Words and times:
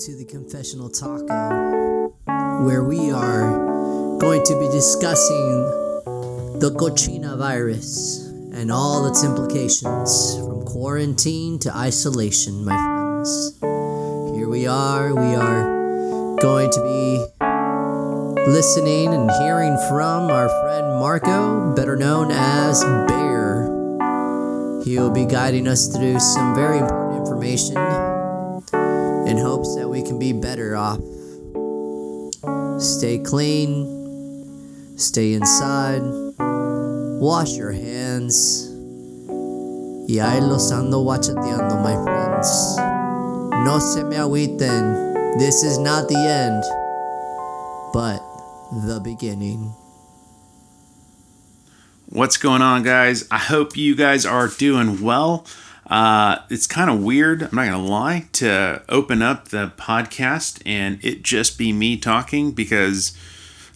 to 0.00 0.16
the 0.16 0.24
Confessional 0.24 0.88
Taco, 0.88 2.14
where 2.64 2.82
we 2.82 3.10
are 3.10 4.16
going 4.18 4.42
to 4.44 4.58
be 4.58 4.66
discussing 4.68 5.60
the 6.58 6.74
Cochina 6.74 7.36
virus 7.36 8.26
and 8.54 8.72
all 8.72 9.06
its 9.06 9.22
implications 9.22 10.38
from 10.38 10.64
quarantine 10.64 11.58
to 11.58 11.76
isolation, 11.76 12.64
my 12.64 12.78
friends. 12.78 13.58
Here 14.34 14.48
we 14.48 14.66
are, 14.66 15.14
we 15.14 15.34
are 15.34 16.36
going 16.36 16.70
to 16.70 16.80
be 16.80 18.40
listening 18.50 19.12
and 19.12 19.30
hearing 19.32 19.76
from 19.90 20.30
our 20.30 20.48
friend 20.62 20.98
Marco, 20.98 21.74
better 21.74 21.96
known 21.96 22.30
as 22.30 22.82
Bear. 22.82 23.64
He 24.82 24.98
will 24.98 25.10
be 25.10 25.26
guiding 25.26 25.68
us 25.68 25.94
through 25.94 26.20
some 26.20 26.54
very 26.54 26.78
important 26.78 27.20
information 27.20 28.09
in 29.30 29.38
hopes 29.38 29.76
that 29.76 29.88
we 29.88 30.02
can 30.02 30.18
be 30.18 30.32
better 30.32 30.74
off. 30.76 30.98
Stay 32.82 33.18
clean, 33.18 34.98
stay 34.98 35.34
inside, 35.34 36.02
wash 37.20 37.56
your 37.56 37.70
hands. 37.70 38.66
Y 40.08 40.18
ahí 40.18 40.40
los 40.40 40.72
ando 40.72 41.04
guachateando, 41.04 41.80
my 41.80 41.94
friends. 42.02 42.76
No 43.64 43.78
se 43.78 44.02
me 44.02 44.16
agüiten. 44.16 45.38
This 45.38 45.62
is 45.62 45.78
not 45.78 46.08
the 46.08 46.18
end, 46.18 46.64
but 47.92 48.20
the 48.84 48.98
beginning. 48.98 49.72
What's 52.08 52.36
going 52.36 52.62
on, 52.62 52.82
guys? 52.82 53.28
I 53.30 53.38
hope 53.38 53.76
you 53.76 53.94
guys 53.94 54.26
are 54.26 54.48
doing 54.48 55.00
well. 55.00 55.46
Uh, 55.90 56.38
it's 56.48 56.68
kind 56.68 56.88
of 56.88 57.02
weird, 57.02 57.42
I'm 57.42 57.48
not 57.52 57.66
going 57.66 57.84
to 57.84 57.90
lie, 57.90 58.28
to 58.34 58.82
open 58.88 59.22
up 59.22 59.48
the 59.48 59.72
podcast 59.76 60.62
and 60.64 61.04
it 61.04 61.22
just 61.24 61.58
be 61.58 61.72
me 61.72 61.96
talking 61.96 62.52
because 62.52 63.16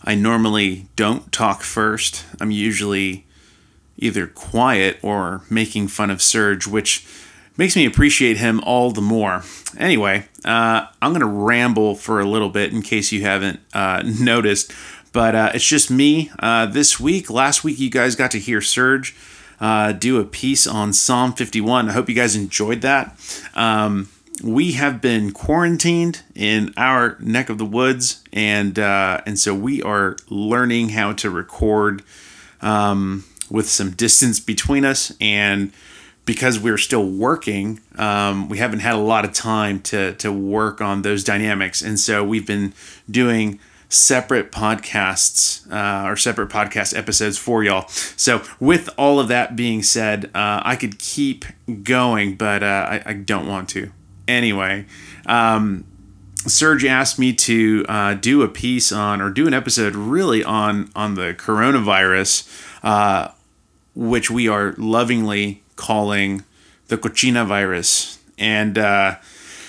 I 0.05 0.14
normally 0.14 0.86
don't 0.94 1.33
talk 1.33 1.62
first. 1.62 2.25
I'm 2.41 2.53
usually 2.53 3.27
either 3.97 4.28
quiet 4.28 4.98
or 5.03 5.42
making 5.50 5.88
fun 5.88 6.11
of 6.11 6.22
Serge, 6.22 6.69
which 6.69 7.05
makes 7.56 7.75
me 7.75 7.84
appreciate 7.84 8.36
him 8.36 8.60
all 8.60 8.92
the 8.92 9.00
more. 9.00 9.42
Anyway, 9.77 10.27
uh, 10.44 10.86
I'm 11.03 11.10
going 11.10 11.20
to 11.20 11.27
ramble 11.27 11.97
for 11.97 12.20
a 12.20 12.25
little 12.25 12.48
bit 12.48 12.72
in 12.72 12.83
case 12.83 13.10
you 13.10 13.22
haven't 13.22 13.58
uh, 13.72 14.05
noticed, 14.20 14.72
but 15.12 15.34
uh, 15.34 15.50
it's 15.55 15.66
just 15.66 15.91
me 15.91 16.31
uh, 16.38 16.66
this 16.66 17.00
week. 17.00 17.28
Last 17.28 17.64
week, 17.64 17.81
you 17.81 17.91
guys 17.91 18.14
got 18.14 18.31
to 18.33 18.38
hear 18.38 18.60
Serge 18.60 19.16
uh, 19.60 19.92
do 19.92 20.20
a 20.20 20.24
piece 20.24 20.66
on 20.66 20.92
Psalm 20.92 21.33
51. 21.33 21.88
I 21.88 21.92
hope 21.92 22.08
you 22.08 22.14
guys 22.14 22.36
enjoyed 22.36 22.80
that. 22.83 23.16
Um, 23.55 24.08
we 24.42 24.72
have 24.72 25.00
been 25.00 25.30
quarantined 25.33 26.22
in 26.34 26.72
our 26.77 27.16
neck 27.20 27.48
of 27.50 27.58
the 27.58 27.64
woods, 27.64 28.22
and 28.32 28.78
uh, 28.78 29.20
and 29.27 29.38
so 29.38 29.55
we 29.55 29.82
are 29.82 30.16
learning 30.28 30.91
how 30.91 31.12
to 31.12 31.30
record 31.30 32.02
um, 32.60 33.25
with 33.50 33.69
some 33.69 33.92
distance 33.92 34.41
between 34.41 34.84
us. 34.84 35.12
And 35.20 35.72
because 36.27 36.58
we're 36.58 36.78
still 36.78 37.06
working, 37.06 37.80
um, 37.97 38.48
we 38.48 38.58
haven't 38.58 38.80
had 38.80 38.94
a 38.94 38.98
lot 38.98 39.25
of 39.25 39.32
time 39.32 39.80
to 39.82 40.14
to 40.14 40.32
work 40.32 40.80
on 40.80 41.02
those 41.02 41.22
dynamics, 41.22 41.80
and 41.82 41.98
so 41.98 42.25
we've 42.25 42.47
been 42.47 42.72
doing 43.10 43.60
separate 43.95 44.50
podcasts 44.50 45.70
uh, 45.73 46.09
or 46.09 46.17
separate 46.17 46.50
podcast 46.50 46.97
episodes 46.97 47.39
for 47.39 47.62
y'all. 47.62 47.89
So, 47.89 48.42
with 48.59 48.91
all 48.98 49.20
of 49.20 49.28
that 49.28 49.56
being 49.56 49.83
said, 49.83 50.27
uh, 50.34 50.61
I 50.64 50.77
could 50.77 50.98
keep 50.98 51.45
going, 51.83 52.37
but 52.37 52.62
uh, 52.62 52.87
I, 52.91 53.03
I, 53.06 53.12
don't 53.12 53.47
want 53.47 53.69
to. 53.70 53.92
Anyway, 54.27 54.87
um, 55.27 55.84
Serge 56.47 56.84
asked 56.84 57.19
me 57.19 57.33
to 57.33 57.87
uh, 57.89 58.15
do 58.15 58.42
a 58.42 58.48
piece 58.48 58.91
on 58.91 59.20
or 59.20 59.31
do 59.31 59.47
an 59.47 59.55
episode 59.55 59.95
really 59.95 60.42
on 60.42 60.91
on 60.97 61.15
the 61.15 61.34
coronavirus, 61.34 62.49
uh, 62.83 63.28
which 63.94 64.31
we 64.31 64.49
are 64.49 64.75
lovingly 64.77 65.62
calling 65.77 66.43
the 66.88 66.99
cochina 66.99 67.47
virus, 67.47 68.19
and 68.38 68.77
uh, 68.77 69.16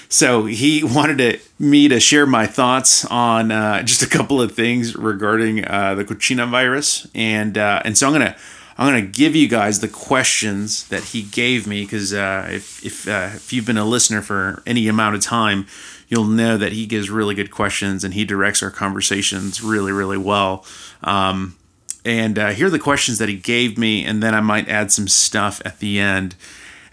so 0.09 0.45
he 0.45 0.83
wanted 0.83 1.17
to, 1.17 1.39
me 1.59 1.87
to 1.87 1.99
share 1.99 2.25
my 2.25 2.45
thoughts 2.47 3.05
on 3.05 3.51
uh, 3.51 3.83
just 3.83 4.01
a 4.01 4.07
couple 4.07 4.41
of 4.41 4.51
things 4.51 4.95
regarding 4.95 5.65
uh, 5.65 5.95
the 5.95 6.05
cochina 6.05 6.49
virus, 6.49 7.07
and 7.15 7.57
uh, 7.57 7.81
and 7.85 7.97
so 7.97 8.07
I'm 8.07 8.13
gonna 8.13 8.35
I'm 8.77 8.87
gonna 8.87 9.01
give 9.01 9.35
you 9.35 9.47
guys 9.47 9.79
the 9.79 9.87
questions 9.87 10.87
that 10.89 11.03
he 11.05 11.23
gave 11.23 11.65
me 11.67 11.83
because 11.83 12.13
uh, 12.13 12.47
if 12.51 12.85
if 12.85 13.07
uh, 13.07 13.31
if 13.33 13.53
you've 13.53 13.65
been 13.65 13.77
a 13.77 13.85
listener 13.85 14.21
for 14.21 14.61
any 14.65 14.87
amount 14.87 15.15
of 15.15 15.21
time, 15.21 15.67
you'll 16.07 16.25
know 16.25 16.57
that 16.57 16.73
he 16.73 16.85
gives 16.85 17.09
really 17.09 17.35
good 17.35 17.51
questions 17.51 18.03
and 18.03 18.13
he 18.13 18.25
directs 18.25 18.61
our 18.61 18.71
conversations 18.71 19.61
really 19.61 19.91
really 19.91 20.17
well. 20.17 20.65
Um, 21.03 21.55
and 22.03 22.37
uh, 22.37 22.49
here 22.49 22.67
are 22.67 22.69
the 22.71 22.77
questions 22.77 23.17
that 23.17 23.29
he 23.29 23.35
gave 23.35 23.77
me, 23.79 24.05
and 24.05 24.21
then 24.21 24.35
I 24.35 24.41
might 24.41 24.69
add 24.69 24.91
some 24.91 25.07
stuff 25.07 25.61
at 25.65 25.79
the 25.79 25.99
end. 25.99 26.35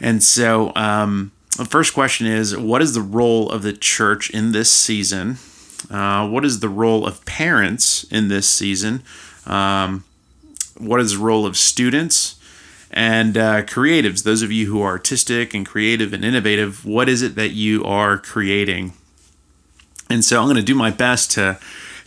And 0.01 0.23
so. 0.23 0.73
Um, 0.75 1.33
the 1.57 1.65
first 1.65 1.95
question 1.95 2.27
is 2.27 2.57
What 2.57 2.83
is 2.83 2.95
the 2.95 3.03
role 3.03 3.51
of 3.51 3.63
the 3.63 3.73
church 3.73 4.31
in 4.31 4.53
this 4.53 4.71
season? 4.71 5.39
Uh, 5.91 6.29
what 6.29 6.45
is 6.45 6.61
the 6.61 6.69
role 6.69 7.07
of 7.07 7.25
parents 7.25 8.05
in 8.05 8.29
this 8.29 8.49
season? 8.49 9.03
Um, 9.47 10.05
what 10.79 11.01
is 11.01 11.13
the 11.13 11.19
role 11.19 11.45
of 11.45 11.57
students 11.57 12.37
and 12.91 13.37
uh, 13.37 13.63
creatives? 13.63 14.23
Those 14.23 14.43
of 14.43 14.53
you 14.53 14.67
who 14.67 14.81
are 14.81 14.91
artistic 14.91 15.55
and 15.55 15.67
creative 15.67 16.13
and 16.13 16.25
innovative, 16.25 16.85
what 16.85 17.09
is 17.09 17.21
it 17.23 17.35
that 17.35 17.51
you 17.51 17.85
are 17.85 18.17
creating? 18.17 18.93
And 20.09 20.25
so 20.25 20.41
I'm 20.41 20.47
going 20.47 20.57
to 20.57 20.63
do 20.63 20.75
my 20.75 20.91
best 20.91 21.31
to 21.33 21.59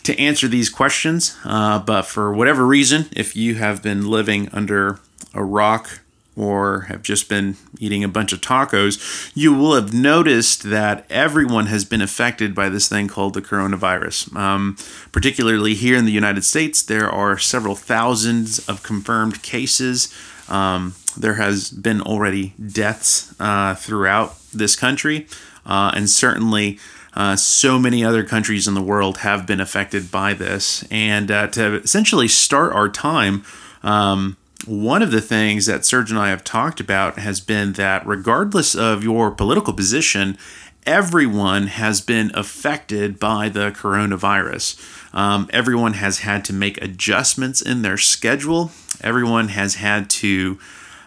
to 0.03 0.19
answer 0.19 0.47
these 0.47 0.69
questions. 0.69 1.35
Uh, 1.43 1.79
but 1.79 2.03
for 2.03 2.33
whatever 2.33 2.65
reason, 2.65 3.07
if 3.11 3.35
you 3.35 3.55
have 3.55 3.81
been 3.81 4.07
living 4.07 4.49
under 4.53 4.99
a 5.33 5.43
rock 5.43 6.01
or 6.37 6.81
have 6.81 7.01
just 7.01 7.29
been 7.29 7.55
eating 7.79 8.03
a 8.03 8.07
bunch 8.09 8.33
of 8.33 8.41
tacos, 8.41 9.31
you 9.33 9.53
will 9.53 9.73
have 9.73 9.93
noticed 9.93 10.63
that 10.63 11.05
everyone 11.09 11.67
has 11.67 11.85
been 11.85 12.01
affected 12.01 12.53
by 12.53 12.69
this 12.69 12.89
thing 12.89 13.07
called 13.07 13.33
the 13.33 13.41
coronavirus. 13.41 14.35
Um, 14.35 14.77
particularly 15.11 15.73
here 15.75 15.97
in 15.97 16.05
the 16.05 16.11
United 16.11 16.43
States, 16.43 16.81
there 16.81 17.09
are 17.09 17.37
several 17.37 17.75
thousands 17.75 18.67
of 18.67 18.83
confirmed 18.83 19.41
cases. 19.43 20.13
Um, 20.49 20.95
there 21.17 21.35
has 21.35 21.71
been 21.71 22.01
already 22.01 22.53
deaths 22.61 23.33
uh, 23.39 23.75
throughout 23.75 24.35
this 24.53 24.75
country, 24.75 25.27
uh, 25.65 25.91
and 25.95 26.09
certainly. 26.09 26.79
Uh, 27.17 27.33
so 27.37 27.79
many 27.79 28.03
other 28.03 28.25
countries 28.25 28.67
in 28.67 28.73
the 28.73 28.81
world 28.81 29.19
have 29.19 29.47
been 29.47 29.61
affected 29.61 30.11
by 30.11 30.33
this. 30.33 30.83
And 30.91 31.31
uh, 31.31 31.47
to 31.47 31.75
essentially 31.75 32.27
start 32.27 32.73
our 32.73 32.89
time, 32.89 33.45
um, 33.81 34.35
one 34.67 35.01
of 35.01 35.11
the 35.11 35.21
things 35.21 35.65
that 35.65 35.85
Serge 35.85 36.11
and 36.11 36.19
I 36.19 36.29
have 36.29 36.43
talked 36.43 36.79
about 36.79 37.19
has 37.19 37.39
been 37.39 37.73
that 37.73 38.05
regardless 38.05 38.75
of 38.75 39.03
your 39.03 39.31
political 39.31 39.73
position, 39.73 40.37
everyone 40.85 41.67
has 41.67 42.01
been 42.01 42.31
affected 42.33 43.19
by 43.19 43.49
the 43.49 43.71
coronavirus. 43.71 45.13
Um, 45.13 45.49
everyone 45.51 45.93
has 45.93 46.19
had 46.19 46.45
to 46.45 46.53
make 46.53 46.81
adjustments 46.81 47.61
in 47.61 47.81
their 47.81 47.97
schedule. 47.97 48.71
Everyone 49.01 49.49
has 49.49 49.75
had 49.75 50.09
to 50.11 50.59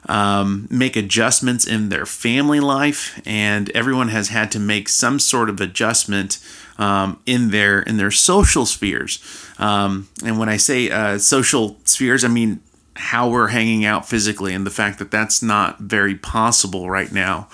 um, 0.08 0.66
make 0.70 0.96
adjustments 0.96 1.66
in 1.66 1.90
their 1.90 2.06
family 2.06 2.60
life, 2.60 3.20
and 3.26 3.70
everyone 3.70 4.08
has 4.08 4.28
had 4.28 4.50
to 4.52 4.58
make 4.58 4.88
some 4.88 5.18
sort 5.18 5.50
of 5.50 5.60
adjustment 5.60 6.38
um, 6.78 7.20
in 7.26 7.50
their 7.50 7.80
in 7.80 7.96
their 7.98 8.10
social 8.10 8.64
spheres. 8.64 9.18
Um, 9.58 10.08
and 10.24 10.38
when 10.38 10.48
I 10.48 10.56
say 10.56 10.90
uh, 10.90 11.18
social 11.18 11.76
spheres, 11.84 12.24
I 12.24 12.28
mean 12.28 12.60
how 12.98 13.28
we're 13.28 13.48
hanging 13.48 13.84
out 13.84 14.08
physically 14.08 14.52
and 14.54 14.66
the 14.66 14.70
fact 14.70 14.98
that 14.98 15.10
that's 15.10 15.42
not 15.42 15.78
very 15.78 16.14
possible 16.14 16.90
right 16.90 17.12
now. 17.12 17.48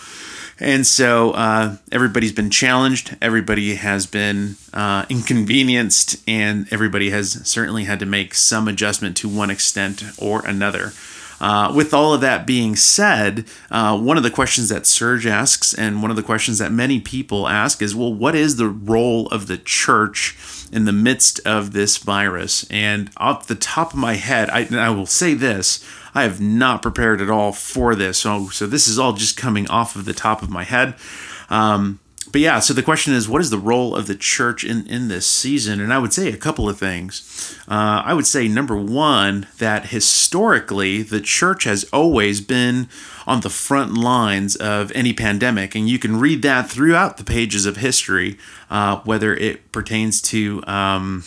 And 0.61 0.87
so 0.87 1.33
uh, 1.33 1.77
everybody's 1.91 2.33
been 2.33 2.51
challenged, 2.51 3.17
everybody 3.21 3.75
has 3.75 4.07
been 4.07 4.57
uh, 4.73 5.05
inconvenienced, 5.09 6.17
and 6.29 6.69
everybody 6.73 7.11
has 7.11 7.33
certainly 7.47 7.85
had 7.85 7.99
to 8.01 8.07
make 8.07 8.35
some 8.35 8.69
adjustment 8.69 9.17
to 9.19 9.29
one 9.29 9.51
extent 9.51 10.05
or 10.17 10.47
another. 10.47 10.93
Uh, 11.41 11.73
with 11.75 11.93
all 11.93 12.15
of 12.15 12.21
that 12.21 12.47
being 12.47 12.77
said, 12.77 13.45
uh, 13.71 13.99
one 13.99 14.17
of 14.17 14.23
the 14.23 14.31
questions 14.31 14.69
that 14.69 14.87
Serge 14.87 15.27
asks, 15.27 15.75
and 15.75 16.03
one 16.03 16.11
of 16.11 16.17
the 16.17 16.23
questions 16.23 16.59
that 16.59 16.73
many 16.73 17.01
people 17.01 17.49
ask, 17.49 17.83
is 17.83 17.95
well, 17.95 18.13
what 18.13 18.35
is 18.35 18.57
the 18.57 18.69
role 18.69 19.27
of 19.29 19.47
the 19.47 19.59
church 19.59 20.37
in 20.73 20.85
the 20.85 20.93
midst 20.93 21.41
of 21.47 21.73
this 21.73 21.99
virus? 21.99 22.67
And 22.71 23.11
off 23.17 23.47
the 23.47 23.55
top 23.55 23.93
of 23.93 23.99
my 23.99 24.15
head, 24.15 24.49
I, 24.51 24.69
I 24.73 24.91
will 24.91 25.07
say 25.07 25.35
this 25.35 25.85
I 26.15 26.23
have 26.23 26.41
not 26.41 26.83
prepared 26.83 27.21
at 27.21 27.31
all 27.31 27.53
for 27.53 27.95
this. 27.95 28.19
So, 28.19 28.49
so 28.49 28.67
this 28.67 28.87
is 28.87 28.99
all 28.99 29.13
just 29.13 29.37
coming 29.37 29.69
off 29.69 29.97
of 29.97 30.05
the 30.05 30.15
top 30.15 30.43
of 30.43 30.51
my 30.51 30.63
head. 30.63 30.95
Um, 31.51 31.99
but 32.35 32.41
yeah, 32.41 32.59
so 32.59 32.75
the 32.75 32.83
question 32.83 33.15
is, 33.15 33.29
what 33.29 33.41
is 33.41 33.51
the 33.51 33.59
role 33.59 33.95
of 33.95 34.09
the 34.09 34.17
church 34.17 34.65
in, 34.65 34.89
in 34.89 35.07
this 35.07 35.25
season? 35.25 35.79
And 35.79 35.93
I 35.93 35.99
would 35.99 36.13
say 36.13 36.33
a 36.33 36.37
couple 36.37 36.69
of 36.69 36.77
things. 36.77 37.57
Uh, 37.69 38.03
I 38.05 38.13
would 38.13 38.27
say, 38.27 38.49
number 38.49 38.75
one, 38.77 39.47
that 39.59 39.91
historically, 39.91 41.03
the 41.03 41.21
church 41.21 41.63
has 41.63 41.85
always 41.93 42.41
been 42.41 42.89
on 43.25 43.43
the 43.43 43.51
front 43.51 43.95
lines 43.95 44.57
of 44.57 44.91
any 44.97 45.13
pandemic. 45.13 45.77
And 45.77 45.89
you 45.89 46.01
can 46.01 46.19
read 46.19 46.43
that 46.43 46.69
throughout 46.69 47.19
the 47.19 47.25
pages 47.25 47.67
of 47.67 47.77
history, 47.77 48.37
uh, 48.69 48.99
whether 49.05 49.37
it 49.37 49.71
pertains 49.71 50.21
to. 50.23 50.61
Um, 50.67 51.23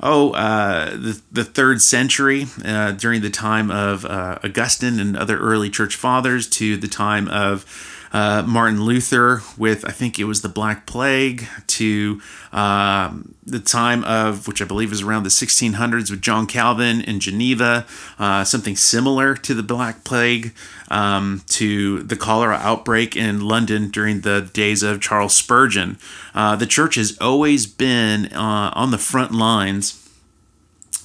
oh, 0.00 0.30
uh, 0.30 0.88
the, 0.92 1.20
the 1.30 1.44
third 1.44 1.82
century, 1.82 2.46
uh, 2.64 2.92
during 2.92 3.20
the 3.20 3.28
time 3.28 3.70
of 3.70 4.06
uh, 4.06 4.38
Augustine 4.42 5.00
and 5.00 5.18
other 5.18 5.38
early 5.38 5.68
church 5.68 5.96
fathers, 5.96 6.48
to 6.48 6.78
the 6.78 6.88
time 6.88 7.28
of 7.28 7.66
uh, 8.12 8.42
Martin 8.46 8.82
Luther 8.84 9.42
with, 9.56 9.84
I 9.84 9.90
think 9.90 10.18
it 10.18 10.24
was 10.24 10.42
the 10.42 10.48
Black 10.48 10.86
Plague, 10.86 11.46
to 11.66 12.20
um, 12.52 13.34
the 13.44 13.60
time 13.60 14.04
of, 14.04 14.46
which 14.48 14.62
I 14.62 14.64
believe 14.64 14.92
is 14.92 15.02
around 15.02 15.22
the 15.24 15.28
1600s 15.28 16.10
with 16.10 16.22
John 16.22 16.46
Calvin 16.46 17.00
in 17.00 17.20
Geneva, 17.20 17.86
uh, 18.18 18.44
something 18.44 18.76
similar 18.76 19.34
to 19.34 19.54
the 19.54 19.62
Black 19.62 20.04
Plague, 20.04 20.54
um, 20.90 21.42
to 21.48 22.02
the 22.02 22.16
cholera 22.16 22.56
outbreak 22.56 23.16
in 23.16 23.40
London 23.40 23.90
during 23.90 24.22
the 24.22 24.50
days 24.52 24.82
of 24.82 25.00
Charles 25.00 25.34
Spurgeon. 25.34 25.98
Uh, 26.34 26.56
the 26.56 26.66
church 26.66 26.94
has 26.94 27.16
always 27.18 27.66
been 27.66 28.26
uh, 28.32 28.72
on 28.74 28.90
the 28.90 28.98
front 28.98 29.32
lines 29.32 30.07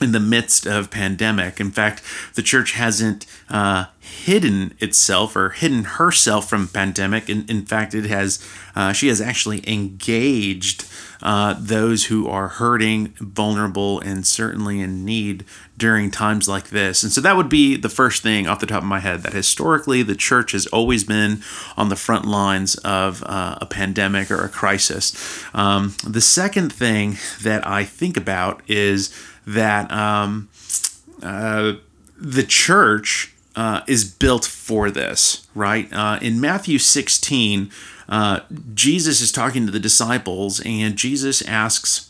in 0.01 0.11
the 0.11 0.19
midst 0.19 0.65
of 0.65 0.91
pandemic. 0.91 1.59
In 1.59 1.71
fact, 1.71 2.01
the 2.35 2.41
church 2.41 2.73
hasn't 2.73 3.25
uh, 3.49 3.85
hidden 3.99 4.73
itself 4.79 5.35
or 5.35 5.51
hidden 5.51 5.83
herself 5.83 6.49
from 6.49 6.67
pandemic. 6.67 7.29
In, 7.29 7.45
in 7.47 7.65
fact, 7.65 7.93
it 7.93 8.05
has. 8.05 8.45
Uh, 8.75 8.91
she 8.91 9.07
has 9.07 9.21
actually 9.21 9.63
engaged 9.71 10.85
uh, 11.21 11.55
those 11.57 12.05
who 12.05 12.27
are 12.27 12.49
hurting, 12.49 13.13
vulnerable, 13.19 13.99
and 14.01 14.27
certainly 14.27 14.81
in 14.81 15.05
need 15.05 15.45
during 15.77 16.11
times 16.11 16.49
like 16.49 16.69
this. 16.69 17.01
And 17.01 17.11
so 17.11 17.21
that 17.21 17.37
would 17.37 17.49
be 17.49 17.77
the 17.77 17.89
first 17.89 18.23
thing 18.23 18.45
off 18.45 18.59
the 18.59 18.65
top 18.65 18.81
of 18.81 18.87
my 18.87 18.99
head. 18.99 19.23
That 19.23 19.33
historically, 19.33 20.03
the 20.03 20.15
church 20.15 20.51
has 20.51 20.65
always 20.67 21.03
been 21.03 21.41
on 21.77 21.89
the 21.89 21.95
front 21.95 22.25
lines 22.25 22.75
of 22.77 23.23
uh, 23.23 23.57
a 23.61 23.65
pandemic 23.65 24.29
or 24.31 24.43
a 24.43 24.49
crisis. 24.49 25.45
Um, 25.53 25.95
the 26.05 26.21
second 26.21 26.73
thing 26.73 27.17
that 27.41 27.65
I 27.65 27.85
think 27.85 28.17
about 28.17 28.61
is 28.67 29.13
that 29.45 29.91
um, 29.91 30.49
uh, 31.21 31.73
the 32.17 32.43
church 32.43 33.33
uh, 33.55 33.81
is 33.87 34.05
built 34.05 34.45
for 34.45 34.89
this, 34.89 35.47
right? 35.53 35.91
Uh, 35.91 36.19
in 36.21 36.41
Matthew 36.41 36.79
16, 36.79 37.71
uh, 38.09 38.39
Jesus 38.73 39.21
is 39.21 39.31
talking 39.31 39.65
to 39.65 39.71
the 39.71 39.79
disciples, 39.79 40.61
and 40.65 40.95
Jesus 40.95 41.41
asks 41.43 42.09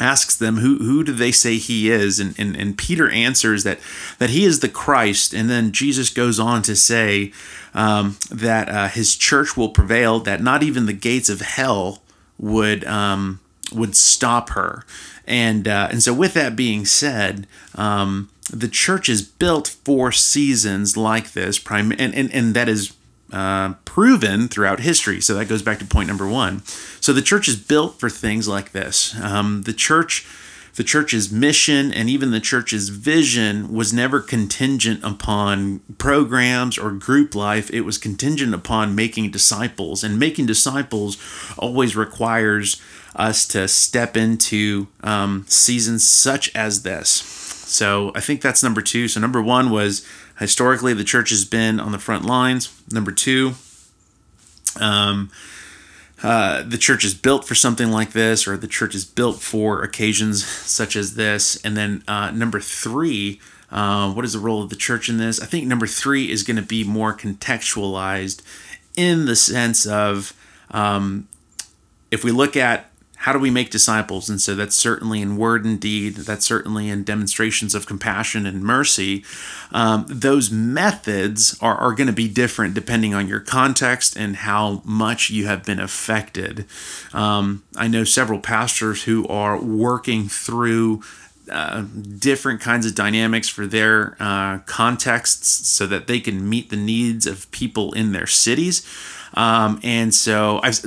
asks 0.00 0.34
them 0.34 0.56
who 0.56 0.78
who 0.78 1.04
do 1.04 1.12
they 1.12 1.30
say 1.30 1.58
he 1.58 1.90
is 1.90 2.18
and, 2.18 2.34
and 2.38 2.56
and 2.56 2.78
Peter 2.78 3.10
answers 3.10 3.64
that 3.64 3.78
that 4.18 4.30
he 4.30 4.46
is 4.46 4.60
the 4.60 4.68
Christ 4.68 5.34
and 5.34 5.50
then 5.50 5.72
Jesus 5.72 6.08
goes 6.08 6.40
on 6.40 6.62
to 6.62 6.74
say 6.74 7.32
um, 7.74 8.16
that 8.30 8.70
uh, 8.70 8.88
his 8.88 9.14
church 9.14 9.58
will 9.58 9.68
prevail 9.68 10.18
that 10.20 10.42
not 10.42 10.62
even 10.62 10.86
the 10.86 10.94
gates 10.94 11.28
of 11.28 11.42
hell 11.42 12.02
would 12.38 12.82
um, 12.84 13.40
would 13.72 13.96
stop 13.96 14.50
her 14.50 14.84
and 15.30 15.68
uh, 15.68 15.88
and 15.92 16.02
so, 16.02 16.12
with 16.12 16.34
that 16.34 16.56
being 16.56 16.84
said, 16.84 17.46
um, 17.76 18.30
the 18.52 18.66
church 18.66 19.08
is 19.08 19.22
built 19.22 19.68
for 19.68 20.10
seasons 20.10 20.96
like 20.96 21.32
this, 21.32 21.56
prim- 21.56 21.92
and, 21.92 22.12
and, 22.14 22.32
and 22.32 22.52
that 22.54 22.68
is 22.68 22.92
uh, 23.32 23.74
proven 23.84 24.48
throughout 24.48 24.80
history. 24.80 25.20
So 25.20 25.34
that 25.34 25.44
goes 25.46 25.62
back 25.62 25.78
to 25.78 25.84
point 25.84 26.08
number 26.08 26.26
one. 26.26 26.62
So 27.00 27.12
the 27.12 27.22
church 27.22 27.46
is 27.46 27.54
built 27.54 28.00
for 28.00 28.10
things 28.10 28.48
like 28.48 28.72
this. 28.72 29.14
Um, 29.22 29.62
the 29.62 29.72
church, 29.72 30.26
the 30.76 30.84
church's 30.84 31.32
mission, 31.32 31.92
and 31.92 32.08
even 32.08 32.30
the 32.30 32.40
church's 32.40 32.88
vision 32.88 33.72
was 33.72 33.92
never 33.92 34.20
contingent 34.20 35.02
upon 35.02 35.80
programs 35.98 36.78
or 36.78 36.92
group 36.92 37.34
life. 37.34 37.70
It 37.70 37.82
was 37.82 37.98
contingent 37.98 38.54
upon 38.54 38.94
making 38.94 39.30
disciples, 39.30 40.04
and 40.04 40.18
making 40.18 40.46
disciples 40.46 41.18
always 41.58 41.96
requires 41.96 42.80
us 43.16 43.46
to 43.48 43.66
step 43.68 44.16
into 44.16 44.86
um, 45.02 45.44
seasons 45.48 46.06
such 46.06 46.54
as 46.54 46.82
this. 46.82 47.10
So 47.10 48.10
I 48.14 48.20
think 48.20 48.40
that's 48.40 48.62
number 48.62 48.82
two. 48.82 49.08
So 49.08 49.20
number 49.20 49.40
one 49.42 49.70
was 49.70 50.06
historically 50.38 50.94
the 50.94 51.04
church 51.04 51.30
has 51.30 51.44
been 51.44 51.78
on 51.78 51.92
the 51.92 51.98
front 51.98 52.24
lines. 52.24 52.72
Number 52.90 53.12
two, 53.12 53.54
um, 54.80 55.30
uh, 56.22 56.62
the 56.62 56.78
church 56.78 57.04
is 57.04 57.14
built 57.14 57.46
for 57.46 57.54
something 57.54 57.90
like 57.90 58.12
this, 58.12 58.46
or 58.46 58.56
the 58.56 58.66
church 58.68 58.94
is 58.94 59.04
built 59.04 59.40
for 59.40 59.82
occasions 59.82 60.44
such 60.44 60.96
as 60.96 61.14
this. 61.14 61.56
And 61.64 61.76
then 61.76 62.04
uh, 62.06 62.30
number 62.30 62.60
three, 62.60 63.40
uh, 63.70 64.12
what 64.12 64.24
is 64.24 64.34
the 64.34 64.38
role 64.38 64.62
of 64.62 64.70
the 64.70 64.76
church 64.76 65.08
in 65.08 65.16
this? 65.16 65.40
I 65.40 65.46
think 65.46 65.66
number 65.66 65.86
three 65.86 66.30
is 66.30 66.42
going 66.42 66.56
to 66.56 66.62
be 66.62 66.84
more 66.84 67.16
contextualized 67.16 68.42
in 68.96 69.24
the 69.24 69.36
sense 69.36 69.86
of 69.86 70.34
um, 70.70 71.26
if 72.10 72.22
we 72.24 72.32
look 72.32 72.56
at 72.56 72.89
how 73.20 73.34
do 73.34 73.38
we 73.38 73.50
make 73.50 73.70
disciples? 73.70 74.30
And 74.30 74.40
so 74.40 74.54
that's 74.54 74.74
certainly 74.74 75.20
in 75.20 75.36
word 75.36 75.66
and 75.66 75.78
deed, 75.78 76.16
that's 76.16 76.46
certainly 76.46 76.88
in 76.88 77.04
demonstrations 77.04 77.74
of 77.74 77.84
compassion 77.84 78.46
and 78.46 78.62
mercy. 78.62 79.24
Um, 79.72 80.06
those 80.08 80.50
methods 80.50 81.54
are, 81.60 81.76
are 81.76 81.92
going 81.92 82.06
to 82.06 82.14
be 82.14 82.28
different 82.28 82.72
depending 82.72 83.12
on 83.12 83.28
your 83.28 83.40
context 83.40 84.16
and 84.16 84.36
how 84.36 84.80
much 84.86 85.28
you 85.28 85.44
have 85.44 85.64
been 85.64 85.78
affected. 85.78 86.64
Um, 87.12 87.62
I 87.76 87.88
know 87.88 88.04
several 88.04 88.40
pastors 88.40 89.04
who 89.04 89.28
are 89.28 89.60
working 89.60 90.26
through 90.26 91.02
uh, 91.50 91.82
different 92.18 92.62
kinds 92.62 92.86
of 92.86 92.94
dynamics 92.94 93.50
for 93.50 93.66
their 93.66 94.16
uh, 94.18 94.60
contexts 94.60 95.68
so 95.68 95.86
that 95.86 96.06
they 96.06 96.20
can 96.20 96.48
meet 96.48 96.70
the 96.70 96.76
needs 96.76 97.26
of 97.26 97.50
people 97.50 97.92
in 97.92 98.12
their 98.12 98.26
cities. 98.26 98.86
Um, 99.34 99.78
and 99.82 100.14
so 100.14 100.60
I've 100.62 100.80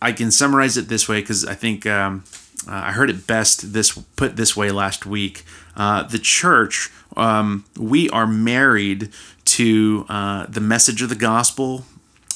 I 0.00 0.12
can 0.12 0.30
summarize 0.30 0.76
it 0.76 0.88
this 0.88 1.08
way 1.08 1.20
because 1.20 1.44
I 1.44 1.54
think 1.54 1.86
um, 1.86 2.24
uh, 2.66 2.72
I 2.72 2.92
heard 2.92 3.10
it 3.10 3.26
best 3.26 3.72
this 3.72 3.92
put 4.16 4.36
this 4.36 4.56
way 4.56 4.70
last 4.70 5.06
week. 5.06 5.44
Uh, 5.76 6.02
the 6.04 6.18
church, 6.18 6.90
um, 7.16 7.64
we 7.78 8.08
are 8.10 8.26
married 8.26 9.10
to 9.46 10.06
uh, 10.08 10.46
the 10.48 10.60
message 10.60 11.02
of 11.02 11.08
the 11.08 11.14
gospel. 11.14 11.84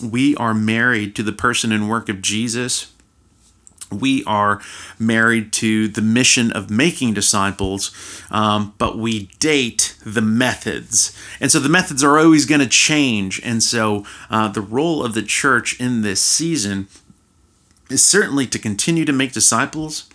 We 0.03 0.37
are 0.37 0.55
married 0.55 1.17
to 1.17 1.23
the 1.23 1.33
person 1.33 1.73
and 1.73 1.89
work 1.89 2.09
of 2.09 2.23
Jesus. 2.23 2.93
We 3.91 4.23
are 4.25 4.61
married 4.99 5.53
to 5.55 5.89
the 5.89 6.03
mission 6.03 6.53
of 6.53 6.69
making 6.69 7.15
disciples, 7.15 7.91
um, 8.31 8.75
but 8.77 8.99
we 8.99 9.31
date 9.39 9.97
the 10.05 10.21
methods. 10.21 11.17
And 11.41 11.51
so 11.51 11.59
the 11.59 11.71
methods 11.71 12.05
are 12.05 12.19
always 12.19 12.45
going 12.45 12.61
to 12.61 12.69
change. 12.69 13.41
And 13.43 13.63
so 13.63 14.05
uh, 14.29 14.49
the 14.49 14.61
role 14.61 15.03
of 15.03 15.15
the 15.15 15.23
church 15.23 15.81
in 15.81 16.03
this 16.03 16.21
season 16.21 16.89
is 17.89 18.05
certainly 18.05 18.47
to 18.47 18.59
continue 18.59 19.05
to 19.05 19.13
make 19.13 19.33
disciples, 19.33 20.09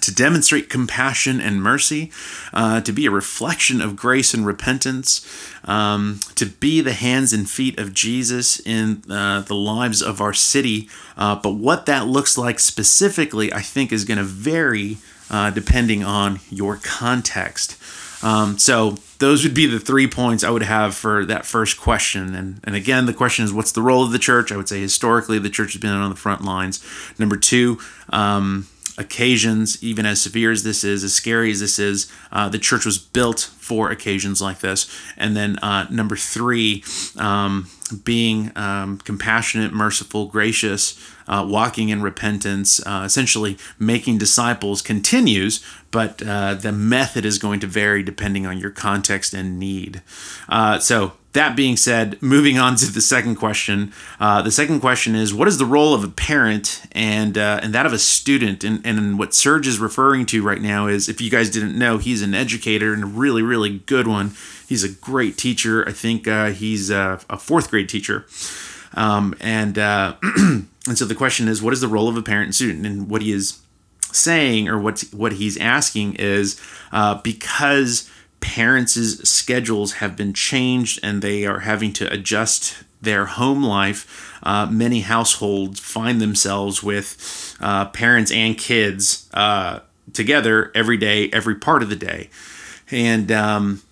to 0.00 0.14
demonstrate 0.14 0.68
compassion 0.68 1.40
and 1.40 1.62
mercy, 1.62 2.12
uh, 2.52 2.80
to 2.82 2.92
be 2.92 3.06
a 3.06 3.10
reflection 3.10 3.80
of 3.80 3.96
grace 3.96 4.34
and 4.34 4.46
repentance, 4.46 5.26
um, 5.64 6.20
to 6.34 6.46
be 6.46 6.80
the 6.80 6.92
hands 6.92 7.32
and 7.32 7.48
feet 7.48 7.78
of 7.78 7.94
Jesus 7.94 8.60
in 8.60 9.02
uh, 9.10 9.40
the 9.40 9.54
lives 9.54 10.02
of 10.02 10.20
our 10.20 10.34
city. 10.34 10.88
Uh, 11.16 11.34
but 11.34 11.54
what 11.54 11.86
that 11.86 12.06
looks 12.06 12.36
like 12.36 12.60
specifically, 12.60 13.52
I 13.52 13.62
think, 13.62 13.92
is 13.92 14.04
going 14.04 14.18
to 14.18 14.24
vary 14.24 14.98
uh, 15.30 15.50
depending 15.50 16.04
on 16.04 16.40
your 16.50 16.76
context. 16.76 17.76
Um, 18.22 18.58
so 18.58 18.98
those 19.18 19.42
would 19.44 19.54
be 19.54 19.66
the 19.66 19.80
three 19.80 20.06
points 20.06 20.44
I 20.44 20.50
would 20.50 20.62
have 20.62 20.94
for 20.94 21.24
that 21.24 21.44
first 21.44 21.78
question. 21.78 22.34
And, 22.34 22.60
and 22.64 22.76
again, 22.76 23.06
the 23.06 23.14
question 23.14 23.44
is, 23.44 23.52
what's 23.52 23.72
the 23.72 23.82
role 23.82 24.04
of 24.04 24.12
the 24.12 24.18
church? 24.18 24.52
I 24.52 24.56
would 24.56 24.68
say 24.68 24.80
historically, 24.80 25.38
the 25.38 25.50
church 25.50 25.72
has 25.72 25.80
been 25.80 25.90
on 25.90 26.10
the 26.10 26.16
front 26.16 26.44
lines. 26.44 26.84
Number 27.18 27.36
two, 27.36 27.78
um, 28.10 28.68
occasions, 28.96 29.82
even 29.82 30.06
as 30.06 30.20
severe 30.20 30.50
as 30.50 30.62
this 30.62 30.84
is, 30.84 31.04
as 31.04 31.14
scary 31.14 31.50
as 31.50 31.60
this 31.60 31.78
is, 31.78 32.10
uh, 32.32 32.48
the 32.48 32.58
church 32.58 32.84
was 32.84 32.98
built 32.98 33.40
for 33.40 33.90
occasions 33.90 34.40
like 34.40 34.60
this. 34.60 34.90
And 35.16 35.36
then 35.36 35.58
uh, 35.58 35.86
number 35.90 36.16
three, 36.16 36.84
um, 37.16 37.68
being 37.92 38.52
um, 38.56 38.98
compassionate, 38.98 39.72
merciful, 39.72 40.26
gracious, 40.26 40.98
uh, 41.26 41.44
walking 41.46 41.90
in 41.90 42.02
repentance, 42.02 42.84
uh, 42.86 43.02
essentially 43.04 43.58
making 43.78 44.18
disciples 44.18 44.80
continues, 44.80 45.64
but 45.90 46.22
uh, 46.22 46.54
the 46.54 46.72
method 46.72 47.24
is 47.24 47.38
going 47.38 47.60
to 47.60 47.66
vary 47.66 48.02
depending 48.02 48.46
on 48.46 48.58
your 48.58 48.70
context 48.70 49.34
and 49.34 49.58
need. 49.58 50.02
Uh, 50.48 50.78
so, 50.78 51.12
that 51.32 51.56
being 51.56 51.76
said, 51.76 52.20
moving 52.22 52.58
on 52.58 52.76
to 52.76 52.90
the 52.90 53.00
second 53.00 53.36
question. 53.36 53.92
Uh, 54.18 54.40
the 54.42 54.50
second 54.50 54.80
question 54.80 55.14
is 55.14 55.34
What 55.34 55.48
is 55.48 55.58
the 55.58 55.66
role 55.66 55.94
of 55.94 56.02
a 56.02 56.08
parent 56.08 56.82
and, 56.92 57.36
uh, 57.36 57.60
and 57.62 57.74
that 57.74 57.86
of 57.86 57.92
a 57.92 57.98
student? 57.98 58.64
And, 58.64 58.84
and 58.84 59.18
what 59.18 59.34
Serge 59.34 59.66
is 59.66 59.78
referring 59.78 60.26
to 60.26 60.42
right 60.42 60.60
now 60.60 60.86
is 60.86 61.08
if 61.08 61.20
you 61.20 61.30
guys 61.30 61.50
didn't 61.50 61.78
know, 61.78 61.98
he's 61.98 62.22
an 62.22 62.34
educator 62.34 62.92
and 62.94 63.02
a 63.02 63.06
really, 63.06 63.42
really 63.42 63.78
good 63.78 64.06
one. 64.06 64.32
He's 64.66 64.84
a 64.84 64.88
great 64.88 65.36
teacher. 65.36 65.86
I 65.86 65.92
think 65.92 66.26
he's 66.56 66.90
a, 66.90 67.20
a 67.28 67.38
fourth 67.38 67.70
grade 67.70 67.88
teacher. 67.88 68.26
Um, 68.94 69.34
and 69.40 69.78
uh, 69.78 70.16
and 70.22 70.68
so 70.94 71.04
the 71.04 71.14
question 71.14 71.48
is, 71.48 71.62
what 71.62 71.72
is 71.72 71.80
the 71.80 71.88
role 71.88 72.08
of 72.08 72.16
a 72.16 72.22
parent 72.22 72.46
and 72.46 72.54
student? 72.54 72.86
And 72.86 73.08
what 73.08 73.22
he 73.22 73.32
is 73.32 73.60
saying, 74.12 74.68
or 74.68 74.78
what 74.78 75.04
what 75.12 75.32
he's 75.32 75.56
asking, 75.58 76.14
is 76.14 76.60
uh, 76.92 77.20
because 77.22 78.10
parents' 78.40 79.28
schedules 79.28 79.94
have 79.94 80.16
been 80.16 80.32
changed 80.32 81.00
and 81.02 81.22
they 81.22 81.46
are 81.46 81.60
having 81.60 81.92
to 81.94 82.12
adjust 82.12 82.84
their 83.00 83.26
home 83.26 83.62
life. 83.62 84.38
Uh, 84.42 84.66
many 84.66 85.00
households 85.00 85.80
find 85.80 86.20
themselves 86.20 86.82
with 86.82 87.56
uh, 87.60 87.86
parents 87.86 88.30
and 88.30 88.56
kids 88.56 89.28
uh, 89.34 89.80
together 90.12 90.70
every 90.74 90.96
day, 90.96 91.30
every 91.30 91.54
part 91.54 91.82
of 91.82 91.88
the 91.88 91.96
day, 91.96 92.30
and 92.90 93.30
um, 93.30 93.82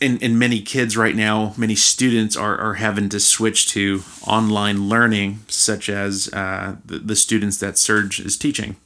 and, 0.00 0.22
and 0.22 0.38
many 0.38 0.60
kids 0.60 0.96
right 0.96 1.16
now, 1.16 1.54
many 1.56 1.74
students 1.74 2.36
are, 2.36 2.58
are 2.58 2.74
having 2.74 3.08
to 3.08 3.20
switch 3.20 3.68
to 3.68 4.02
online 4.26 4.88
learning, 4.88 5.40
such 5.48 5.88
as 5.88 6.28
uh, 6.34 6.76
the, 6.84 6.98
the 6.98 7.16
students 7.16 7.58
that 7.58 7.78
Serge 7.78 8.20
is 8.20 8.36
teaching. 8.36 8.76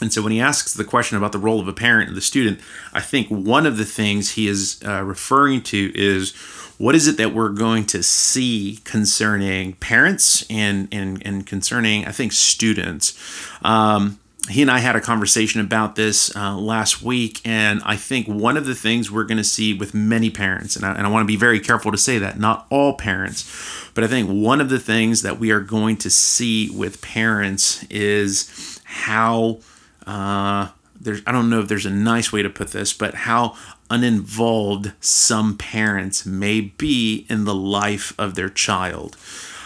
And 0.00 0.12
so 0.12 0.22
when 0.22 0.32
he 0.32 0.40
asks 0.40 0.74
the 0.74 0.84
question 0.84 1.16
about 1.16 1.32
the 1.32 1.38
role 1.38 1.60
of 1.60 1.68
a 1.68 1.72
parent 1.72 2.08
and 2.08 2.16
the 2.16 2.22
student, 2.22 2.60
I 2.92 3.00
think 3.00 3.28
one 3.28 3.66
of 3.66 3.76
the 3.76 3.84
things 3.84 4.32
he 4.32 4.46
is 4.46 4.80
uh, 4.86 5.02
referring 5.02 5.62
to 5.62 5.92
is 5.94 6.34
what 6.78 6.94
is 6.94 7.06
it 7.06 7.16
that 7.16 7.32
we're 7.32 7.48
going 7.48 7.86
to 7.86 8.02
see 8.02 8.80
concerning 8.84 9.72
parents 9.74 10.44
and, 10.50 10.88
and, 10.92 11.24
and 11.26 11.46
concerning, 11.46 12.04
I 12.04 12.12
think, 12.12 12.32
students. 12.32 13.18
Um, 13.62 14.20
he 14.50 14.62
and 14.62 14.70
I 14.70 14.78
had 14.78 14.94
a 14.94 15.00
conversation 15.00 15.60
about 15.60 15.96
this 15.96 16.34
uh, 16.36 16.56
last 16.56 17.02
week, 17.02 17.40
and 17.44 17.80
I 17.84 17.96
think 17.96 18.28
one 18.28 18.56
of 18.56 18.64
the 18.64 18.74
things 18.74 19.10
we're 19.10 19.24
going 19.24 19.38
to 19.38 19.44
see 19.44 19.74
with 19.74 19.92
many 19.92 20.30
parents, 20.30 20.76
and 20.76 20.84
I, 20.84 20.94
and 20.94 21.06
I 21.06 21.10
want 21.10 21.22
to 21.22 21.26
be 21.26 21.36
very 21.36 21.58
careful 21.58 21.90
to 21.90 21.98
say 21.98 22.18
that, 22.18 22.38
not 22.38 22.66
all 22.70 22.94
parents, 22.94 23.90
but 23.94 24.04
I 24.04 24.06
think 24.06 24.28
one 24.28 24.60
of 24.60 24.68
the 24.68 24.78
things 24.78 25.22
that 25.22 25.40
we 25.40 25.50
are 25.50 25.60
going 25.60 25.96
to 25.98 26.10
see 26.10 26.70
with 26.70 27.02
parents 27.02 27.82
is 27.84 28.80
how 28.84 29.58
uh, 30.06 30.68
there's 31.00 31.22
I 31.26 31.32
don't 31.32 31.50
know 31.50 31.60
if 31.60 31.68
there's 31.68 31.86
a 31.86 31.90
nice 31.90 32.32
way 32.32 32.42
to 32.42 32.50
put 32.50 32.68
this, 32.68 32.92
but 32.92 33.14
how 33.14 33.56
uninvolved 33.90 34.92
some 35.00 35.56
parents 35.56 36.26
may 36.26 36.60
be 36.60 37.26
in 37.28 37.44
the 37.44 37.54
life 37.54 38.12
of 38.18 38.34
their 38.34 38.48
child. 38.48 39.16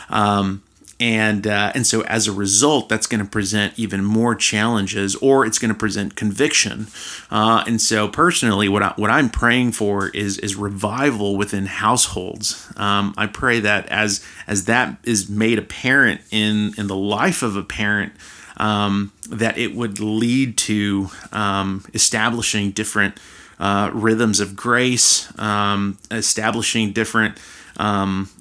Um, 0.08 0.62
and 1.00 1.46
uh, 1.46 1.72
and 1.74 1.86
so 1.86 2.02
as 2.02 2.28
a 2.28 2.32
result, 2.32 2.90
that's 2.90 3.06
going 3.06 3.24
to 3.24 3.28
present 3.28 3.72
even 3.78 4.04
more 4.04 4.34
challenges, 4.34 5.16
or 5.16 5.46
it's 5.46 5.58
going 5.58 5.70
to 5.70 5.78
present 5.78 6.14
conviction. 6.14 6.88
Uh, 7.30 7.64
and 7.66 7.80
so 7.80 8.06
personally, 8.06 8.68
what 8.68 8.82
I, 8.82 8.92
what 8.96 9.10
I'm 9.10 9.30
praying 9.30 9.72
for 9.72 10.08
is 10.08 10.36
is 10.38 10.56
revival 10.56 11.36
within 11.36 11.64
households. 11.64 12.70
Um, 12.76 13.14
I 13.16 13.26
pray 13.26 13.60
that 13.60 13.88
as 13.88 14.22
as 14.46 14.66
that 14.66 14.98
is 15.02 15.30
made 15.30 15.58
apparent 15.58 16.20
in 16.30 16.74
in 16.76 16.86
the 16.86 16.96
life 16.96 17.42
of 17.42 17.56
a 17.56 17.62
parent. 17.62 18.12
Um, 18.60 19.12
that 19.30 19.56
it 19.56 19.74
would 19.74 20.00
lead 20.00 20.58
to 20.58 21.08
um, 21.32 21.84
establishing 21.94 22.72
different 22.72 23.18
uh, 23.58 23.90
rhythms 23.94 24.38
of 24.38 24.54
grace, 24.54 25.32
um, 25.38 25.96
establishing 26.10 26.92
different 26.92 27.38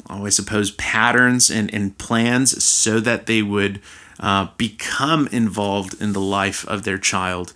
oh, 0.10 0.26
I 0.26 0.30
suppose, 0.30 0.72
patterns 0.72 1.50
and, 1.50 1.74
and 1.74 1.98
plans 1.98 2.64
so 2.64 3.00
that 3.00 3.26
they 3.26 3.42
would 3.42 3.80
uh, 4.20 4.48
become 4.58 5.28
involved 5.32 6.02
in 6.02 6.14
the 6.14 6.22
life 6.22 6.68
of 6.68 6.84
their 6.84 6.98
child. 6.98 7.54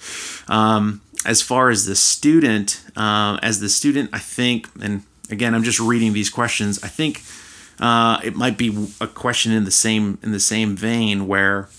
Um, 0.48 1.02
as 1.26 1.42
far 1.42 1.70
as 1.70 1.86
the 1.86 1.96
student, 1.96 2.84
uh, 2.96 3.38
as 3.42 3.60
the 3.60 3.70
student, 3.70 4.10
I 4.14 4.20
think, 4.20 4.70
and 4.82 5.04
again, 5.30 5.56
I'm 5.56 5.64
just 5.64 5.80
reading 5.80 6.14
these 6.14 6.30
questions. 6.30 6.84
I 6.84 6.88
think 6.88 7.24
uh, 7.80 8.20
it 8.24 8.36
might 8.36 8.58
be 8.58 8.88
a 9.02 9.08
question 9.08 9.52
in 9.52 9.64
the 9.64 9.72
same 9.72 10.20
in 10.22 10.32
the 10.32 10.40
same 10.40 10.76
vein 10.76 11.28
where 11.28 11.70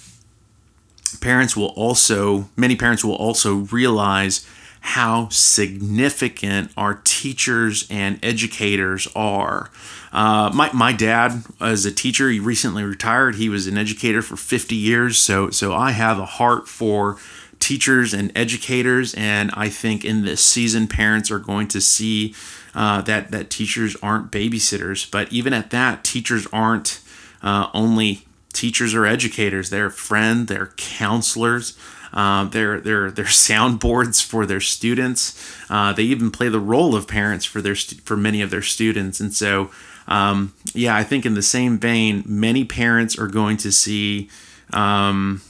parents 1.20 1.56
will 1.56 1.68
also, 1.68 2.48
many 2.56 2.76
parents 2.76 3.04
will 3.04 3.16
also 3.16 3.54
realize 3.54 4.46
how 4.80 5.26
significant 5.30 6.70
our 6.76 7.00
teachers 7.04 7.86
and 7.88 8.18
educators 8.22 9.08
are. 9.16 9.70
Uh, 10.12 10.50
my, 10.54 10.70
my 10.74 10.92
dad, 10.92 11.42
as 11.58 11.86
a 11.86 11.90
teacher, 11.90 12.28
he 12.28 12.38
recently 12.38 12.84
retired. 12.84 13.36
He 13.36 13.48
was 13.48 13.66
an 13.66 13.78
educator 13.78 14.20
for 14.20 14.36
50 14.36 14.76
years. 14.76 15.16
So, 15.16 15.48
so 15.48 15.72
I 15.72 15.92
have 15.92 16.18
a 16.18 16.26
heart 16.26 16.68
for 16.68 17.16
teachers 17.58 18.12
and 18.12 18.30
educators. 18.36 19.14
And 19.14 19.50
I 19.54 19.70
think 19.70 20.04
in 20.04 20.22
this 20.22 20.44
season, 20.44 20.86
parents 20.86 21.30
are 21.30 21.38
going 21.38 21.68
to 21.68 21.80
see 21.80 22.34
uh, 22.74 23.00
that, 23.02 23.30
that 23.30 23.48
teachers 23.48 23.96
aren't 24.02 24.30
babysitters. 24.30 25.10
But 25.10 25.32
even 25.32 25.54
at 25.54 25.70
that, 25.70 26.04
teachers 26.04 26.46
aren't 26.52 27.00
uh, 27.42 27.70
only 27.72 28.26
teachers 28.54 28.94
or 28.94 29.04
educators, 29.04 29.70
they're 29.70 29.90
friend, 29.90 30.48
they're 30.48 30.72
counselors. 30.76 31.76
Uh, 32.14 32.44
they're 32.44 32.80
soundboards 32.80 34.24
for 34.24 34.46
their 34.46 34.60
students. 34.60 35.52
Uh, 35.68 35.92
they 35.92 36.04
even 36.04 36.30
play 36.30 36.48
the 36.48 36.60
role 36.60 36.94
of 36.94 37.08
parents 37.08 37.44
for 37.44 37.60
their 37.60 37.74
st- 37.74 38.00
for 38.02 38.16
many 38.16 38.40
of 38.40 38.50
their 38.50 38.62
students. 38.62 39.18
And 39.18 39.34
so, 39.34 39.70
um, 40.06 40.54
yeah, 40.72 40.94
I 40.94 41.02
think 41.02 41.26
in 41.26 41.34
the 41.34 41.42
same 41.42 41.76
vein, 41.76 42.22
many 42.24 42.64
parents 42.64 43.18
are 43.18 43.26
going 43.26 43.56
to 43.58 43.72
see. 43.72 44.30
Um, 44.72 45.42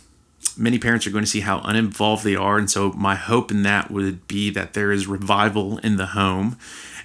many 0.57 0.79
parents 0.79 1.07
are 1.07 1.11
going 1.11 1.25
to 1.25 1.31
see 1.31 1.41
how 1.41 1.61
uninvolved 1.61 2.25
they 2.25 2.37
are. 2.37 2.57
And 2.57 2.71
so, 2.71 2.93
my 2.93 3.15
hope 3.15 3.51
in 3.51 3.63
that 3.65 3.91
would 3.91 4.27
be 4.27 4.49
that 4.51 4.73
there 4.73 4.91
is 4.91 5.07
revival 5.07 5.79
in 5.79 5.97
the 5.97 6.07
home. 6.07 6.57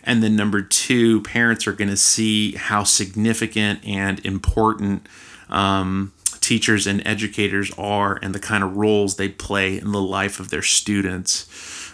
And 0.09 0.23
then, 0.23 0.35
number 0.35 0.63
two, 0.63 1.21
parents 1.21 1.67
are 1.67 1.71
going 1.71 1.91
to 1.91 1.95
see 1.95 2.53
how 2.53 2.83
significant 2.83 3.85
and 3.85 4.19
important 4.25 5.07
um, 5.51 6.13
teachers 6.41 6.87
and 6.87 7.05
educators 7.05 7.71
are 7.77 8.17
and 8.23 8.33
the 8.33 8.39
kind 8.39 8.63
of 8.63 8.75
roles 8.75 9.17
they 9.17 9.29
play 9.29 9.77
in 9.77 9.91
the 9.91 10.01
life 10.01 10.39
of 10.39 10.49
their 10.49 10.63
students. 10.63 11.47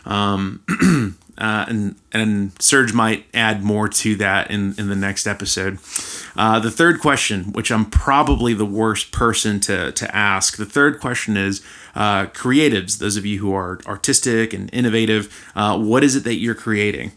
Um, 0.06 0.64
uh, 1.38 1.66
and 1.68 1.96
and 2.14 2.54
Serge 2.62 2.94
might 2.94 3.26
add 3.34 3.64
more 3.64 3.90
to 3.90 4.16
that 4.16 4.50
in, 4.50 4.76
in 4.78 4.88
the 4.88 4.96
next 4.96 5.28
episode. 5.28 5.80
Uh, 6.38 6.58
the 6.62 6.72
third 6.72 7.02
question, 7.02 7.52
which 7.52 7.70
I'm 7.70 7.84
probably 7.84 8.54
the 8.54 8.66
worst 8.66 9.12
person 9.12 9.60
to, 9.62 9.92
to 9.92 10.16
ask, 10.16 10.56
the 10.56 10.66
third 10.66 11.02
question 11.02 11.36
is 11.36 11.62
uh, 11.96 12.28
creatives, 12.28 13.00
those 13.00 13.18
of 13.18 13.26
you 13.26 13.40
who 13.40 13.54
are 13.54 13.82
artistic 13.86 14.54
and 14.54 14.74
innovative, 14.74 15.52
uh, 15.54 15.78
what 15.78 16.02
is 16.02 16.16
it 16.16 16.24
that 16.24 16.36
you're 16.36 16.56
creating? 16.56 17.12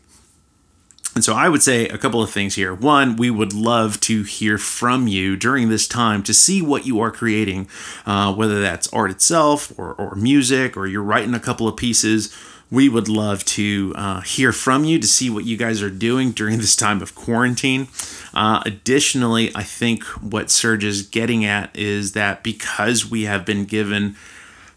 And 1.19 1.25
so 1.25 1.35
I 1.35 1.49
would 1.49 1.65
say 1.65 1.89
a 1.89 1.99
couple 1.99 2.23
of 2.23 2.31
things 2.31 2.55
here. 2.55 2.73
One, 2.73 3.17
we 3.17 3.29
would 3.29 3.53
love 3.53 3.99
to 4.03 4.23
hear 4.23 4.57
from 4.57 5.09
you 5.09 5.37
during 5.37 5.69
this 5.69 5.89
time 5.89 6.23
to 6.23 6.33
see 6.33 6.63
what 6.63 6.87
you 6.87 7.01
are 7.01 7.11
creating, 7.11 7.69
uh, 8.07 8.33
whether 8.33 8.61
that's 8.61 8.87
art 8.93 9.11
itself 9.11 9.77
or, 9.77 9.95
or 9.95 10.15
music 10.15 10.77
or 10.77 10.87
you're 10.87 11.03
writing 11.03 11.35
a 11.35 11.41
couple 11.41 11.67
of 11.67 11.77
pieces. 11.77 12.33
We 12.71 12.89
would 12.89 13.09
love 13.09 13.45
to 13.47 13.95
uh, 13.97 14.21
hear 14.21 14.53
from 14.53 14.85
you 14.85 15.01
to 15.01 15.09
see 15.09 15.29
what 15.29 15.45
you 15.45 15.57
guys 15.57 15.83
are 15.83 15.91
doing 15.91 16.31
during 16.31 16.59
this 16.59 16.77
time 16.77 17.03
of 17.03 17.17
quarantine. 17.17 17.89
Uh, 18.33 18.63
additionally, 18.65 19.51
I 19.57 19.65
think 19.65 20.05
what 20.23 20.51
Serge 20.53 20.85
is 20.85 21.03
getting 21.03 21.45
at 21.45 21.77
is 21.77 22.13
that 22.13 22.45
because 22.45 23.11
we 23.11 23.25
have 23.25 23.45
been 23.45 23.65
given 23.65 24.15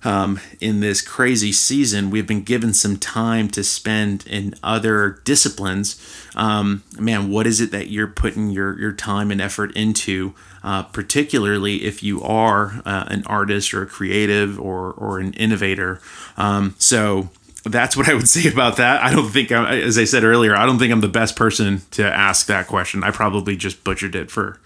um, 0.03 0.39
in 0.59 0.79
this 0.79 1.01
crazy 1.01 1.51
season, 1.51 2.09
we've 2.09 2.25
been 2.25 2.43
given 2.43 2.73
some 2.73 2.97
time 2.97 3.49
to 3.49 3.63
spend 3.63 4.25
in 4.27 4.55
other 4.63 5.21
disciplines. 5.23 6.01
Um, 6.35 6.83
man, 6.97 7.29
what 7.29 7.45
is 7.45 7.61
it 7.61 7.71
that 7.71 7.89
you're 7.89 8.07
putting 8.07 8.49
your, 8.49 8.79
your 8.79 8.93
time 8.93 9.31
and 9.31 9.39
effort 9.39 9.75
into, 9.75 10.33
uh, 10.63 10.83
particularly 10.83 11.83
if 11.83 12.01
you 12.01 12.21
are 12.23 12.81
uh, 12.85 13.05
an 13.07 13.23
artist 13.27 13.73
or 13.73 13.83
a 13.83 13.87
creative 13.87 14.59
or, 14.59 14.91
or 14.93 15.19
an 15.19 15.33
innovator? 15.33 16.01
Um, 16.37 16.75
so, 16.79 17.29
that's 17.63 17.95
what 17.95 18.09
I 18.09 18.15
would 18.15 18.27
say 18.27 18.51
about 18.51 18.77
that. 18.77 19.03
I 19.03 19.13
don't 19.13 19.29
think, 19.29 19.51
I, 19.51 19.77
as 19.81 19.97
I 19.97 20.05
said 20.05 20.23
earlier, 20.23 20.55
I 20.55 20.65
don't 20.65 20.79
think 20.79 20.91
I'm 20.91 21.01
the 21.01 21.07
best 21.07 21.35
person 21.35 21.83
to 21.91 22.03
ask 22.03 22.47
that 22.47 22.65
question. 22.65 23.03
I 23.03 23.11
probably 23.11 23.55
just 23.55 23.83
butchered 23.83 24.15
it 24.15 24.31
for, 24.31 24.59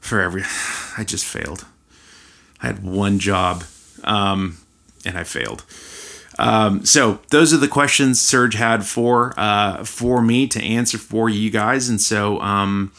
for 0.00 0.22
every. 0.22 0.42
I 0.96 1.04
just 1.04 1.26
failed. 1.26 1.66
I 2.62 2.68
had 2.68 2.82
one 2.82 3.18
job 3.18 3.64
um, 4.04 4.58
and 5.04 5.18
I 5.18 5.24
failed. 5.24 5.64
Um, 6.38 6.84
so 6.84 7.20
those 7.30 7.52
are 7.54 7.58
the 7.58 7.68
questions 7.68 8.20
Serge 8.20 8.54
had 8.54 8.84
for 8.84 9.34
uh, 9.36 9.84
for 9.84 10.20
me 10.20 10.48
to 10.48 10.62
answer 10.62 10.98
for 10.98 11.28
you 11.28 11.50
guys, 11.50 11.88
and 11.88 12.00
so 12.00 12.40
um, 12.40 12.92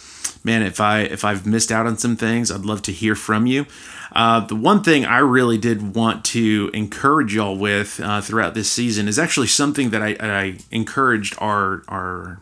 man, 0.44 0.62
if 0.62 0.80
I 0.80 1.02
if 1.02 1.26
I've 1.26 1.46
missed 1.46 1.72
out 1.72 1.86
on 1.86 1.98
some 1.98 2.16
things, 2.16 2.52
I'd 2.52 2.62
love 2.62 2.82
to 2.84 2.92
hear 2.92 3.16
from 3.16 3.46
you. 3.46 3.66
Uh, 4.14 4.40
the 4.40 4.56
one 4.56 4.82
thing 4.82 5.04
I 5.04 5.18
really 5.18 5.58
did 5.58 5.96
want 5.96 6.24
to 6.26 6.70
encourage 6.74 7.36
y'all 7.36 7.58
with 7.58 8.00
uh, 8.00 8.22
throughout 8.22 8.54
this 8.54 8.72
season 8.72 9.10
is 9.10 9.20
actually 9.20 9.48
something 9.48 9.90
that 9.90 10.02
I, 10.02 10.16
I 10.20 10.58
encouraged 10.72 11.36
our 11.40 11.84
our 11.90 12.40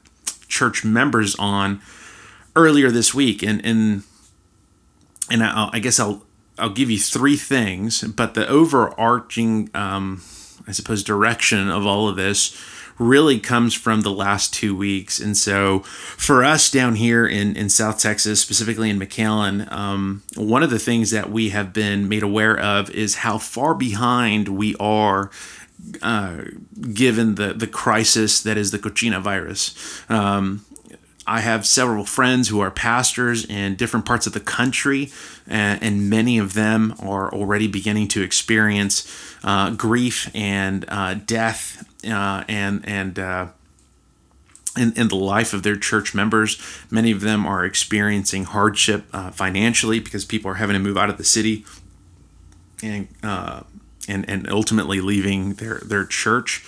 church 0.47 0.85
members 0.85 1.35
on 1.37 1.81
earlier 2.55 2.91
this 2.91 3.13
week, 3.13 3.41
and 3.41 3.65
and 3.65 4.03
and 5.31 5.43
I, 5.43 5.69
I 5.73 5.79
guess 5.79 5.99
I'll 5.99 6.23
I'll 6.57 6.69
give 6.69 6.89
you 6.89 6.99
three 6.99 7.37
things, 7.37 8.01
but 8.03 8.33
the 8.33 8.47
overarching, 8.47 9.69
um, 9.73 10.21
I 10.67 10.71
suppose, 10.71 11.03
direction 11.03 11.69
of 11.69 11.85
all 11.85 12.07
of 12.07 12.15
this 12.15 12.55
really 12.99 13.39
comes 13.39 13.73
from 13.73 14.01
the 14.01 14.11
last 14.11 14.53
two 14.53 14.75
weeks. 14.75 15.19
And 15.19 15.35
so 15.35 15.79
for 15.79 16.43
us 16.43 16.69
down 16.69 16.95
here 16.95 17.25
in, 17.25 17.55
in 17.55 17.69
South 17.69 17.99
Texas, 17.99 18.39
specifically 18.39 18.89
in 18.89 18.99
McAllen, 18.99 19.71
um, 19.71 20.21
one 20.35 20.63
of 20.63 20.69
the 20.69 20.79
things 20.79 21.11
that 21.11 21.31
we 21.31 21.49
have 21.49 21.73
been 21.73 22.07
made 22.07 22.23
aware 22.23 22.57
of 22.57 22.89
is 22.91 23.15
how 23.15 23.37
far 23.37 23.73
behind 23.73 24.49
we 24.49 24.75
are 24.75 25.31
uh, 26.01 26.43
given 26.93 27.35
the, 27.35 27.53
the 27.53 27.67
crisis 27.67 28.41
that 28.41 28.57
is 28.57 28.71
the 28.71 28.79
cochina 28.79 29.21
virus. 29.21 29.75
Um, 30.09 30.65
I 31.25 31.39
have 31.39 31.65
several 31.65 32.05
friends 32.05 32.49
who 32.49 32.59
are 32.59 32.71
pastors 32.71 33.45
in 33.45 33.75
different 33.75 34.05
parts 34.05 34.27
of 34.27 34.33
the 34.33 34.39
country, 34.39 35.11
and, 35.47 36.09
many 36.09 36.37
of 36.37 36.53
them 36.53 36.95
are 36.99 37.33
already 37.33 37.67
beginning 37.67 38.09
to 38.09 38.21
experience 38.21 39.07
uh, 39.43 39.71
grief 39.71 40.29
and 40.35 40.85
uh, 40.87 41.15
death 41.15 41.87
uh, 42.05 42.43
and 42.47 42.81
and 42.87 43.19
uh, 43.19 43.47
in, 44.77 44.93
in 44.93 45.07
the 45.07 45.15
life 45.15 45.53
of 45.53 45.63
their 45.63 45.75
church 45.77 46.13
members. 46.13 46.61
Many 46.91 47.11
of 47.11 47.21
them 47.21 47.45
are 47.45 47.63
experiencing 47.63 48.43
hardship 48.43 49.05
uh, 49.13 49.31
financially 49.31 49.99
because 49.99 50.25
people 50.25 50.51
are 50.51 50.55
having 50.55 50.73
to 50.73 50.79
move 50.79 50.97
out 50.97 51.09
of 51.09 51.17
the 51.17 51.23
city 51.23 51.65
and 52.81 53.07
uh, 53.23 53.61
and 54.07 54.27
and 54.29 54.49
ultimately 54.49 54.99
leaving 54.99 55.53
their 55.53 55.79
their 55.85 56.05
church 56.05 56.59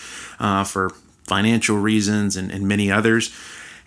for 0.65 0.91
financial 1.24 1.77
reasons 1.77 2.38
and, 2.38 2.51
and 2.51 2.67
many 2.67 2.91
others. 2.91 3.35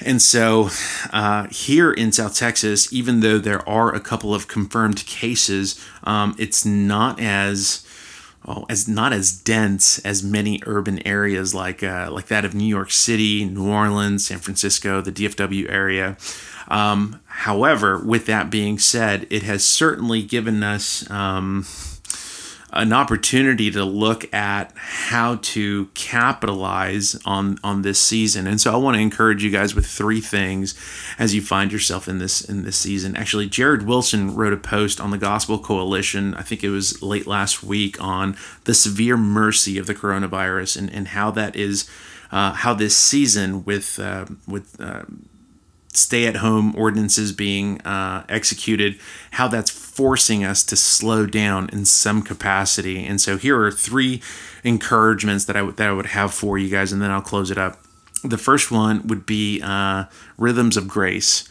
And 0.01 0.23
so, 0.23 0.71
uh, 1.13 1.49
here 1.51 1.93
in 1.93 2.13
South 2.13 2.37
Texas, 2.37 2.93
even 2.93 3.21
though 3.21 3.39
there 3.39 3.69
are 3.69 3.93
a 3.93 4.01
couple 4.01 4.33
of 4.33 4.47
confirmed 4.47 5.05
cases, 5.07 5.85
um, 6.05 6.37
it's 6.39 6.65
not 6.65 7.21
as 7.21 7.85
oh, 8.47 8.65
as 8.69 8.87
not 8.87 9.13
as 9.13 9.33
dense 9.33 9.99
as 10.01 10.23
many 10.23 10.61
urban 10.67 11.05
areas 11.07 11.53
like 11.53 11.83
uh, 11.83 12.09
like 12.13 12.29
that 12.29 12.45
of 12.45 12.55
New 12.55 12.67
York 12.67 12.93
City, 12.93 13.45
New 13.45 13.69
Orleans, 13.69 14.27
San 14.27 14.39
Francisco, 14.39 15.01
the 15.01 15.13
DFW 15.13 15.69
area. 15.69 16.17
Um, 16.69 17.21
however, 17.27 17.99
with 17.99 18.27
that 18.27 18.51
being 18.51 18.79
said, 18.79 19.27
it 19.31 19.43
has 19.43 19.65
certainly 19.65 20.23
given 20.23 20.63
us. 20.63 21.09
Um, 21.11 21.67
an 22.73 22.93
opportunity 22.93 23.71
to 23.71 23.85
look 23.85 24.33
at 24.35 24.73
how 24.77 25.37
to 25.37 25.87
capitalize 25.95 27.19
on 27.25 27.59
on 27.65 27.83
this 27.83 27.99
season. 27.99 28.47
And 28.47 28.61
so 28.61 28.73
I 28.73 28.77
want 28.77 28.97
to 28.97 29.01
encourage 29.01 29.43
you 29.43 29.51
guys 29.51 29.75
with 29.75 29.87
three 29.87 30.21
things 30.21 30.75
as 31.19 31.35
you 31.35 31.41
find 31.41 31.73
yourself 31.73 32.09
in 32.09 32.19
this 32.19 32.41
in 32.43 32.65
this 32.65 32.77
season. 32.77 33.17
Actually, 33.17 33.47
Jared 33.47 33.87
Wilson 33.87 34.35
wrote 34.35 34.53
a 34.53 34.59
post 34.59 35.01
on 35.01 35.11
the 35.11 35.19
Gospel 35.19 35.59
Coalition, 35.59 36.35
I 36.35 36.43
think 36.43 36.63
it 36.63 36.71
was 36.71 37.03
late 37.03 37.27
last 37.27 37.63
week, 37.63 38.01
on 38.03 38.37
the 38.65 38.75
severe 38.75 39.17
mercy 39.17 39.79
of 39.79 39.87
the 39.87 39.95
coronavirus 39.95 40.77
and, 40.77 40.93
and 40.93 41.09
how 41.09 41.31
that 41.31 41.57
is 41.57 41.89
uh, 42.31 42.53
how 42.53 42.75
this 42.75 42.97
season 42.97 43.65
with 43.65 43.99
uh, 43.99 44.27
with 44.47 44.81
uh, 44.81 45.05
stay 45.99 46.27
at 46.27 46.37
home 46.37 46.75
ordinances 46.77 47.33
being 47.33 47.81
uh, 47.83 48.25
executed, 48.29 48.99
how 49.33 49.49
that's 49.49 49.71
forcing 49.71 50.45
us 50.45 50.65
to 50.65 50.77
slow 50.77 51.27
down 51.27 51.69
in 51.73 51.85
some 51.85 52.23
capacity. 52.23 53.05
And 53.05 53.21
so 53.21 53.37
here 53.37 53.61
are 53.61 53.71
three 53.73 54.23
encouragements 54.65 55.45
that 55.47 55.57
I, 55.57 55.61
w- 55.61 55.77
that 55.77 55.89
I 55.89 55.93
would 55.93 56.07
have 56.07 56.33
for 56.33 56.59
you 56.59 56.69
guys, 56.69 56.93
and 56.93 57.03
then 57.03 57.11
I'll 57.11 57.21
close 57.21 57.51
it 57.51 57.59
up. 57.59 57.81
The 58.25 58.39
first 58.39 58.73
one 58.73 59.07
would 59.07 59.27
be 59.27 59.61
uh, 59.63 60.07
rhythms 60.37 60.77
of 60.77 60.89
grace. 60.89 61.49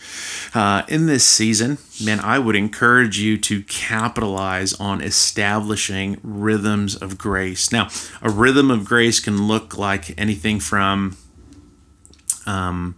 Uh, 0.54 0.84
in 0.90 1.06
this 1.06 1.24
season, 1.26 1.78
man, 2.04 2.20
I 2.20 2.40
would 2.40 2.58
encourage 2.58 3.20
you 3.20 3.38
to 3.38 3.64
capitalize 3.64 4.74
on 4.74 5.02
establishing 5.02 6.18
rhythms 6.24 6.96
of 6.96 7.18
grace. 7.18 7.72
Now, 7.72 7.88
a 8.22 8.30
rhythm 8.30 8.70
of 8.70 8.84
grace 8.84 9.22
can 9.22 9.48
look 9.48 9.78
like 9.78 10.14
anything 10.20 10.60
from 10.60 11.16
um, 12.46 12.96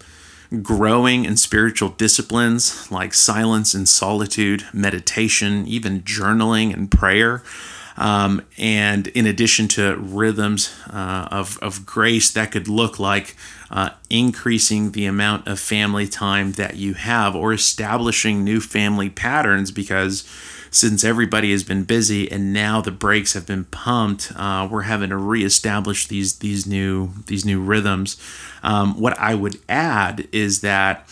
growing 0.62 1.26
in 1.26 1.38
spiritual 1.38 1.90
disciplines 1.90 2.92
like 2.92 3.14
silence 3.14 3.74
and 3.74 3.88
solitude, 3.88 4.66
meditation, 4.74 5.68
even 5.68 6.02
journaling 6.02 6.74
and 6.74 6.90
prayer. 6.90 7.44
Um, 7.98 8.42
and 8.58 9.08
in 9.08 9.26
addition 9.26 9.68
to 9.70 9.98
rhythms 9.98 10.74
uh, 10.90 11.28
of, 11.30 11.60
of 11.62 11.86
grace, 11.86 12.32
that 12.32 12.52
could 12.52 12.70
look 12.70 12.98
like 12.98 13.36
uh, 13.70 13.90
increasing 14.10 14.92
the 14.92 15.06
amount 15.06 15.48
of 15.48 15.60
family 15.60 16.08
time 16.08 16.54
that 16.54 16.78
you 16.78 16.94
have 16.94 17.36
or 17.36 17.52
establishing 17.52 18.44
new 18.44 18.62
family 18.62 19.10
patterns 19.10 19.70
because 19.70 20.26
since 20.72 21.04
everybody 21.04 21.52
has 21.52 21.64
been 21.64 21.84
busy 21.84 22.32
and 22.32 22.54
now 22.54 22.82
the 22.82 22.92
brakes 22.92 23.34
have 23.34 23.46
been 23.46 23.66
pumped, 23.66 24.32
uh, 24.36 24.68
we're 24.70 24.84
having 24.84 25.10
to 25.10 25.18
reestablish 25.18 26.08
these 26.08 26.40
these 26.40 26.66
new 26.66 27.12
these 27.28 27.46
new 27.46 27.62
rhythms. 27.62 28.18
Um, 28.64 29.00
what 29.00 29.18
I 29.18 29.36
would 29.36 29.58
add 29.68 30.28
is 30.32 30.62
that 30.62 31.08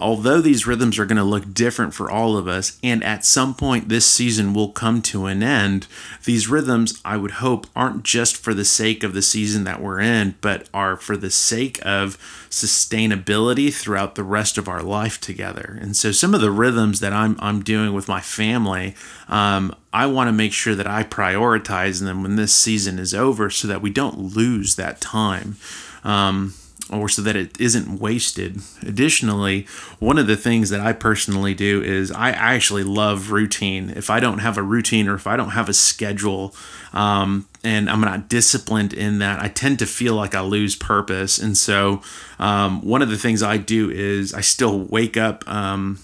although 0.00 0.40
these 0.40 0.66
rhythms 0.66 0.98
are 0.98 1.06
going 1.06 1.16
to 1.16 1.24
look 1.24 1.52
different 1.52 1.94
for 1.94 2.10
all 2.10 2.36
of 2.36 2.48
us, 2.48 2.78
and 2.82 3.04
at 3.04 3.24
some 3.24 3.54
point 3.54 3.88
this 3.88 4.06
season 4.06 4.54
will 4.54 4.70
come 4.70 5.02
to 5.02 5.26
an 5.26 5.42
end, 5.42 5.86
these 6.24 6.48
rhythms, 6.48 7.00
I 7.04 7.16
would 7.16 7.32
hope, 7.32 7.66
aren't 7.76 8.02
just 8.02 8.36
for 8.36 8.54
the 8.54 8.64
sake 8.64 9.02
of 9.02 9.14
the 9.14 9.22
season 9.22 9.64
that 9.64 9.80
we're 9.80 10.00
in, 10.00 10.34
but 10.40 10.68
are 10.72 10.96
for 10.96 11.16
the 11.16 11.30
sake 11.30 11.78
of 11.84 12.16
sustainability 12.50 13.72
throughout 13.72 14.14
the 14.14 14.24
rest 14.24 14.58
of 14.58 14.68
our 14.68 14.82
life 14.82 15.20
together. 15.20 15.78
And 15.80 15.96
so, 15.96 16.12
some 16.12 16.34
of 16.34 16.40
the 16.40 16.50
rhythms 16.50 17.00
that 17.00 17.12
I'm, 17.12 17.36
I'm 17.38 17.62
doing 17.62 17.92
with 17.92 18.08
my 18.08 18.20
family, 18.20 18.94
um, 19.28 19.74
I 19.92 20.06
want 20.06 20.28
to 20.28 20.32
make 20.32 20.52
sure 20.52 20.74
that 20.74 20.86
I 20.86 21.04
prioritize 21.04 22.02
them 22.02 22.22
when 22.22 22.36
this 22.36 22.52
season 22.52 22.98
is 22.98 23.14
over 23.14 23.50
so 23.50 23.68
that 23.68 23.82
we 23.82 23.90
don't 23.90 24.34
lose 24.34 24.76
that 24.76 25.00
time. 25.00 25.56
Um, 26.04 26.54
or 26.92 27.08
so 27.08 27.22
that 27.22 27.36
it 27.36 27.58
isn't 27.60 28.00
wasted. 28.00 28.60
Additionally, 28.82 29.66
one 29.98 30.18
of 30.18 30.26
the 30.26 30.36
things 30.36 30.70
that 30.70 30.80
I 30.80 30.92
personally 30.92 31.54
do 31.54 31.82
is 31.82 32.10
I 32.10 32.30
actually 32.30 32.84
love 32.84 33.30
routine. 33.30 33.90
If 33.90 34.10
I 34.10 34.20
don't 34.20 34.38
have 34.38 34.58
a 34.58 34.62
routine 34.62 35.08
or 35.08 35.14
if 35.14 35.26
I 35.26 35.36
don't 35.36 35.50
have 35.50 35.68
a 35.68 35.74
schedule 35.74 36.54
um, 36.92 37.46
and 37.62 37.88
I'm 37.88 38.00
not 38.00 38.28
disciplined 38.28 38.92
in 38.92 39.18
that, 39.18 39.40
I 39.40 39.48
tend 39.48 39.78
to 39.80 39.86
feel 39.86 40.14
like 40.14 40.34
I 40.34 40.40
lose 40.40 40.74
purpose. 40.76 41.38
And 41.38 41.56
so, 41.56 42.02
um, 42.38 42.82
one 42.82 43.02
of 43.02 43.10
the 43.10 43.18
things 43.18 43.42
I 43.42 43.56
do 43.56 43.90
is 43.90 44.34
I 44.34 44.40
still 44.40 44.80
wake 44.80 45.16
up. 45.16 45.48
Um, 45.48 45.98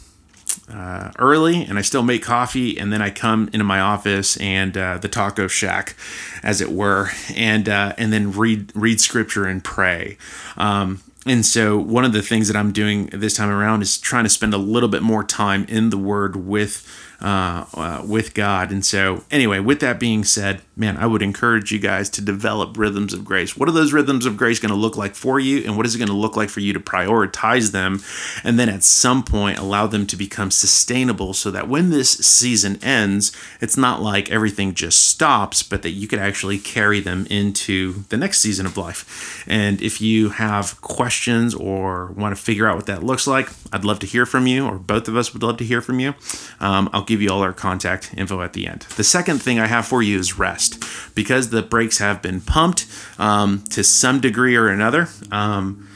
uh, 0.72 1.12
early 1.18 1.64
and 1.64 1.78
I 1.78 1.82
still 1.82 2.02
make 2.02 2.22
coffee 2.22 2.78
and 2.78 2.92
then 2.92 3.02
I 3.02 3.10
come 3.10 3.48
into 3.52 3.64
my 3.64 3.80
office 3.80 4.36
and 4.38 4.76
uh, 4.76 4.98
the 4.98 5.08
taco 5.08 5.46
shack, 5.46 5.96
as 6.42 6.60
it 6.60 6.70
were, 6.70 7.10
and 7.34 7.68
uh, 7.68 7.94
and 7.98 8.12
then 8.12 8.32
read 8.32 8.72
read 8.74 9.00
scripture 9.00 9.44
and 9.44 9.62
pray. 9.62 10.18
Um, 10.56 11.02
and 11.26 11.44
so 11.44 11.76
one 11.76 12.04
of 12.04 12.12
the 12.12 12.22
things 12.22 12.46
that 12.46 12.56
I'm 12.56 12.72
doing 12.72 13.06
this 13.06 13.34
time 13.34 13.50
around 13.50 13.82
is 13.82 13.98
trying 13.98 14.24
to 14.24 14.30
spend 14.30 14.54
a 14.54 14.58
little 14.58 14.88
bit 14.88 15.02
more 15.02 15.24
time 15.24 15.64
in 15.68 15.90
the 15.90 15.98
Word 15.98 16.36
with 16.36 16.86
uh, 17.20 17.64
uh, 17.74 18.02
with 18.06 18.34
God. 18.34 18.70
And 18.70 18.84
so, 18.84 19.24
anyway, 19.30 19.58
with 19.60 19.80
that 19.80 19.98
being 19.98 20.24
said, 20.24 20.62
man, 20.76 20.96
I 20.98 21.06
would 21.06 21.22
encourage 21.22 21.72
you 21.72 21.78
guys 21.78 22.10
to 22.10 22.20
develop 22.20 22.76
rhythms 22.76 23.14
of 23.14 23.24
grace. 23.24 23.56
What 23.56 23.68
are 23.68 23.72
those 23.72 23.92
rhythms 23.92 24.26
of 24.26 24.36
grace 24.36 24.58
going 24.58 24.70
to 24.70 24.76
look 24.78 24.96
like 24.96 25.14
for 25.14 25.40
you? 25.40 25.64
And 25.64 25.76
what 25.76 25.86
is 25.86 25.94
it 25.94 25.98
going 25.98 26.08
to 26.08 26.14
look 26.14 26.36
like 26.36 26.50
for 26.50 26.60
you 26.60 26.74
to 26.74 26.80
prioritize 26.80 27.72
them? 27.72 28.02
And 28.44 28.58
then 28.58 28.68
at 28.68 28.82
some 28.82 29.22
point, 29.22 29.58
allow 29.58 29.86
them 29.86 30.06
to 30.08 30.16
become 30.16 30.50
sustainable 30.50 31.32
so 31.32 31.50
that 31.50 31.68
when 31.68 31.88
this 31.88 32.10
season 32.10 32.78
ends, 32.82 33.34
it's 33.60 33.78
not 33.78 34.02
like 34.02 34.30
everything 34.30 34.74
just 34.74 35.04
stops, 35.04 35.62
but 35.62 35.82
that 35.82 35.90
you 35.90 36.06
could 36.06 36.18
actually 36.18 36.58
carry 36.58 37.00
them 37.00 37.26
into 37.30 38.04
the 38.10 38.16
next 38.18 38.40
season 38.40 38.66
of 38.66 38.76
life. 38.76 39.44
And 39.48 39.80
if 39.80 40.00
you 40.00 40.30
have 40.30 40.80
questions 40.82 41.54
or 41.54 42.08
want 42.08 42.36
to 42.36 42.42
figure 42.42 42.68
out 42.68 42.76
what 42.76 42.86
that 42.86 43.02
looks 43.02 43.26
like, 43.26 43.48
I'd 43.72 43.84
love 43.84 44.00
to 44.00 44.06
hear 44.06 44.26
from 44.26 44.46
you, 44.46 44.66
or 44.66 44.78
both 44.78 45.08
of 45.08 45.16
us 45.16 45.32
would 45.32 45.42
love 45.42 45.56
to 45.58 45.64
hear 45.64 45.80
from 45.80 46.00
you. 46.00 46.14
Um, 46.60 46.90
I'll 46.92 47.05
give 47.06 47.22
you 47.22 47.30
all 47.30 47.42
our 47.42 47.52
contact 47.52 48.12
info 48.16 48.42
at 48.42 48.52
the 48.52 48.66
end. 48.66 48.82
The 48.96 49.04
second 49.04 49.42
thing 49.42 49.58
I 49.58 49.66
have 49.66 49.86
for 49.86 50.02
you 50.02 50.18
is 50.18 50.38
rest. 50.38 50.82
Because 51.14 51.50
the 51.50 51.62
brakes 51.62 51.98
have 51.98 52.20
been 52.22 52.40
pumped 52.40 52.86
um, 53.18 53.62
to 53.70 53.82
some 53.82 54.20
degree 54.20 54.56
or 54.56 54.68
another, 54.68 55.08
um, 55.30 55.88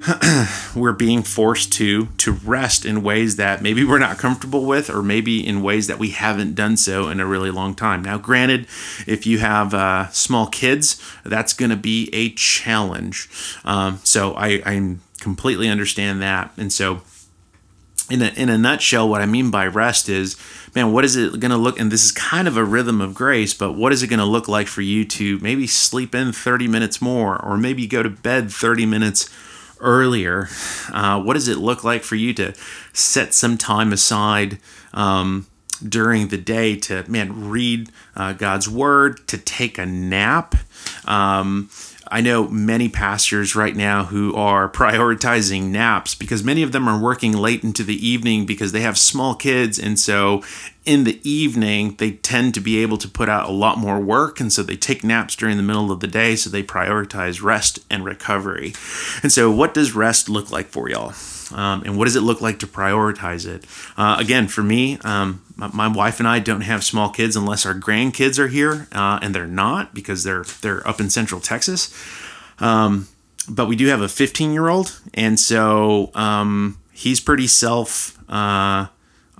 we're 0.74 0.92
being 0.92 1.22
forced 1.22 1.72
to 1.74 2.06
to 2.16 2.32
rest 2.32 2.86
in 2.86 3.02
ways 3.02 3.36
that 3.36 3.60
maybe 3.60 3.84
we're 3.84 3.98
not 3.98 4.16
comfortable 4.16 4.64
with 4.64 4.88
or 4.88 5.02
maybe 5.02 5.46
in 5.46 5.62
ways 5.62 5.88
that 5.88 5.98
we 5.98 6.10
haven't 6.10 6.54
done 6.54 6.74
so 6.74 7.08
in 7.08 7.20
a 7.20 7.26
really 7.26 7.50
long 7.50 7.74
time 7.74 8.02
now 8.02 8.16
granted 8.16 8.62
if 9.06 9.26
you 9.26 9.40
have 9.40 9.74
uh, 9.74 10.08
small 10.08 10.46
kids 10.46 11.02
that's 11.24 11.52
going 11.52 11.68
to 11.68 11.76
be 11.76 12.08
a 12.14 12.30
challenge 12.30 13.28
um, 13.66 14.00
so 14.02 14.32
I, 14.34 14.62
I 14.64 14.96
completely 15.18 15.68
understand 15.68 16.22
that 16.22 16.50
and 16.56 16.72
so 16.72 17.02
in 18.10 18.22
a, 18.22 18.28
in 18.36 18.48
a 18.48 18.58
nutshell, 18.58 19.08
what 19.08 19.20
I 19.20 19.26
mean 19.26 19.50
by 19.50 19.66
rest 19.66 20.08
is, 20.08 20.36
man, 20.74 20.92
what 20.92 21.04
is 21.04 21.16
it 21.16 21.38
going 21.40 21.50
to 21.50 21.56
look? 21.56 21.78
And 21.78 21.90
this 21.90 22.04
is 22.04 22.12
kind 22.12 22.48
of 22.48 22.56
a 22.56 22.64
rhythm 22.64 23.00
of 23.00 23.14
grace, 23.14 23.54
but 23.54 23.72
what 23.72 23.92
is 23.92 24.02
it 24.02 24.08
going 24.08 24.18
to 24.18 24.24
look 24.24 24.48
like 24.48 24.66
for 24.66 24.82
you 24.82 25.04
to 25.04 25.38
maybe 25.38 25.66
sleep 25.66 26.14
in 26.14 26.32
30 26.32 26.68
minutes 26.68 27.00
more, 27.00 27.40
or 27.42 27.56
maybe 27.56 27.86
go 27.86 28.02
to 28.02 28.10
bed 28.10 28.52
30 28.52 28.86
minutes 28.86 29.30
earlier? 29.80 30.48
Uh, 30.92 31.20
what 31.22 31.34
does 31.34 31.48
it 31.48 31.58
look 31.58 31.84
like 31.84 32.02
for 32.02 32.16
you 32.16 32.34
to 32.34 32.52
set 32.92 33.32
some 33.32 33.56
time 33.56 33.92
aside 33.92 34.58
um, 34.92 35.46
during 35.86 36.28
the 36.28 36.38
day 36.38 36.76
to, 36.76 37.08
man, 37.08 37.48
read 37.48 37.90
uh, 38.16 38.32
God's 38.32 38.68
word, 38.68 39.26
to 39.28 39.38
take 39.38 39.78
a 39.78 39.86
nap? 39.86 40.54
Um, 41.06 41.70
I 42.10 42.20
know 42.20 42.48
many 42.48 42.88
pastors 42.88 43.54
right 43.54 43.76
now 43.76 44.04
who 44.04 44.34
are 44.34 44.68
prioritizing 44.72 45.68
naps 45.68 46.14
because 46.14 46.42
many 46.42 46.62
of 46.62 46.72
them 46.72 46.88
are 46.88 47.00
working 47.00 47.32
late 47.32 47.62
into 47.62 47.84
the 47.84 48.06
evening 48.06 48.46
because 48.46 48.72
they 48.72 48.80
have 48.80 48.98
small 48.98 49.34
kids. 49.34 49.78
And 49.78 49.98
so 49.98 50.42
in 50.84 51.04
the 51.04 51.20
evening, 51.28 51.96
they 51.96 52.12
tend 52.12 52.54
to 52.54 52.60
be 52.60 52.82
able 52.82 52.96
to 52.98 53.08
put 53.08 53.28
out 53.28 53.48
a 53.48 53.52
lot 53.52 53.78
more 53.78 54.00
work. 54.00 54.40
And 54.40 54.52
so 54.52 54.62
they 54.62 54.76
take 54.76 55.04
naps 55.04 55.36
during 55.36 55.56
the 55.56 55.62
middle 55.62 55.92
of 55.92 56.00
the 56.00 56.06
day. 56.06 56.36
So 56.36 56.48
they 56.48 56.62
prioritize 56.62 57.42
rest 57.42 57.80
and 57.90 58.04
recovery. 58.04 58.74
And 59.22 59.30
so, 59.30 59.50
what 59.50 59.74
does 59.74 59.94
rest 59.94 60.28
look 60.28 60.50
like 60.50 60.68
for 60.68 60.88
y'all? 60.88 61.12
Um, 61.52 61.82
and 61.84 61.98
what 61.98 62.04
does 62.04 62.16
it 62.16 62.20
look 62.20 62.40
like 62.40 62.58
to 62.60 62.66
prioritize 62.66 63.46
it? 63.46 63.64
Uh, 63.96 64.16
again, 64.18 64.46
for 64.48 64.62
me, 64.62 64.98
um, 65.02 65.42
my, 65.56 65.68
my, 65.68 65.88
wife 65.88 66.20
and 66.20 66.28
I 66.28 66.38
don't 66.38 66.60
have 66.60 66.84
small 66.84 67.10
kids 67.10 67.34
unless 67.34 67.66
our 67.66 67.74
grandkids 67.74 68.38
are 68.38 68.46
here, 68.46 68.86
uh, 68.92 69.18
and 69.20 69.34
they're 69.34 69.48
not 69.48 69.92
because 69.92 70.22
they're 70.22 70.44
they're 70.60 70.86
up 70.86 71.00
in 71.00 71.10
Central 71.10 71.40
Texas. 71.40 71.92
Um, 72.60 73.08
but 73.48 73.66
we 73.66 73.74
do 73.74 73.86
have 73.88 74.00
a 74.00 74.08
15 74.08 74.52
year 74.52 74.68
old, 74.68 75.00
and 75.12 75.40
so 75.40 76.10
um, 76.14 76.78
he's 76.92 77.20
pretty 77.20 77.48
self. 77.48 78.16
Uh, 78.30 78.86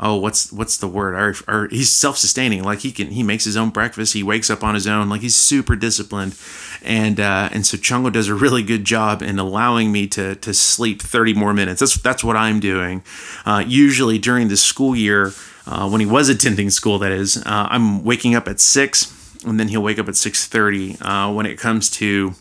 oh, 0.01 0.17
what's 0.17 0.51
what's 0.51 0.79
the 0.79 0.89
word? 0.89 1.15
Or, 1.15 1.35
or 1.47 1.69
he's 1.69 1.93
self 1.93 2.17
sustaining. 2.17 2.65
Like 2.65 2.81
he 2.81 2.91
can 2.91 3.09
he 3.09 3.23
makes 3.23 3.45
his 3.45 3.57
own 3.57 3.71
breakfast. 3.71 4.15
He 4.15 4.23
wakes 4.23 4.51
up 4.51 4.65
on 4.65 4.75
his 4.75 4.87
own. 4.87 5.09
Like 5.09 5.21
he's 5.21 5.37
super 5.37 5.77
disciplined, 5.77 6.35
and 6.83 7.21
uh, 7.21 7.51
and 7.53 7.65
so 7.65 7.77
Chungo 7.77 8.13
does 8.13 8.29
a 8.29 8.35
really 8.35 8.63
good 8.63 8.85
job 8.85 9.23
in 9.23 9.39
allowing 9.39 9.93
me 9.93 10.07
to 10.09 10.35
to 10.37 10.55
sleep 10.55 11.03
30 11.03 11.35
more 11.35 11.53
minutes. 11.53 11.81
That's 11.81 12.01
that's 12.01 12.25
what 12.25 12.37
I'm 12.37 12.59
doing. 12.59 13.03
Uh, 13.45 13.63
usually 13.67 14.19
during 14.19 14.49
the 14.49 14.57
school 14.57 14.97
year, 14.97 15.33
uh, 15.67 15.89
when 15.89 16.01
he 16.01 16.07
was 16.07 16.29
attending 16.29 16.71
school, 16.71 16.99
that 16.99 17.13
is, 17.13 17.37
uh, 17.39 17.69
I'm 17.71 18.03
waking 18.03 18.35
up 18.35 18.49
at 18.49 18.59
six, 18.59 19.15
and 19.45 19.61
then 19.61 19.69
he'll 19.69 19.83
wake 19.83 19.99
up 19.99 20.09
at 20.09 20.15
6:30. 20.15 20.99
Uh, 21.01 21.33
when 21.33 21.47
it 21.47 21.59
comes 21.59 21.91
to 21.91 22.35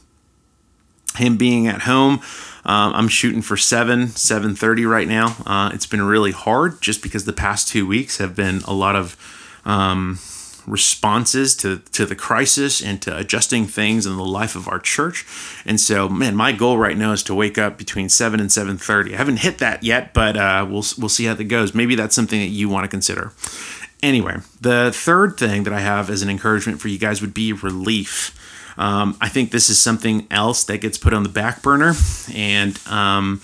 him 1.19 1.38
being 1.38 1.67
at 1.67 1.82
home. 1.82 2.21
Um, 2.65 2.93
I'm 2.93 3.08
shooting 3.08 3.41
for 3.41 3.58
seven, 3.58 4.08
seven 4.10 4.55
thirty 4.55 4.86
right 4.86 5.08
now. 5.08 5.38
Uh, 5.45 5.71
it's 5.73 5.86
been 5.86 6.01
really 6.01 6.32
hard 6.32 6.82
just 6.82 7.01
because 7.01 7.25
the 7.25 7.34
past 7.34 7.67
two 7.67 7.88
weeks 7.88 8.17
have 8.17 8.36
been 8.36 8.62
a 8.65 8.73
lot 8.73 8.95
of 8.95 9.15
um, 9.65 10.19
responses 10.67 11.55
to 11.55 11.79
to 11.93 12.05
the 12.05 12.15
crisis 12.15 12.82
and 12.84 13.01
to 13.01 13.17
adjusting 13.17 13.65
things 13.65 14.05
in 14.05 14.17
the 14.17 14.25
life 14.25 14.55
of 14.55 14.67
our 14.67 14.77
church. 14.77 15.25
And 15.65 15.79
so, 15.79 16.10
man, 16.10 16.36
my 16.36 16.51
goal 16.51 16.77
right 16.77 16.97
now 16.97 17.13
is 17.13 17.23
to 17.23 17.34
wake 17.34 17.58
up 17.58 17.77
between 17.77 18.10
seven 18.10 18.39
and 18.39 18.51
seven 18.51 18.77
thirty. 18.77 19.13
I 19.13 19.17
haven't 19.17 19.38
hit 19.38 19.58
that 19.60 19.84
yet, 19.84 20.13
but 20.13 20.36
uh, 20.36 20.65
we'll 20.69 20.86
we'll 20.97 21.10
see 21.10 21.25
how 21.25 21.36
that 21.36 21.45
goes. 21.45 21.73
Maybe 21.73 21.95
that's 21.95 22.15
something 22.15 22.39
that 22.39 22.47
you 22.47 22.69
want 22.69 22.84
to 22.84 22.89
consider. 22.89 23.32
Anyway, 24.03 24.38
the 24.62 24.91
third 24.93 25.38
thing 25.38 25.63
that 25.63 25.73
I 25.73 25.79
have 25.79 26.10
as 26.10 26.21
an 26.21 26.29
encouragement 26.29 26.79
for 26.79 26.88
you 26.89 26.99
guys 26.99 27.21
would 27.21 27.34
be 27.34 27.51
relief. 27.51 28.36
Um, 28.80 29.18
I 29.20 29.28
think 29.28 29.52
this 29.52 29.70
is 29.70 29.80
something 29.80 30.26
else 30.32 30.63
that 30.63 30.78
gets 30.78 30.98
put 30.98 31.13
on 31.13 31.24
the 31.24 31.30
back 31.30 31.62
burner, 31.62 31.94
and 32.34 32.80
um, 32.88 33.42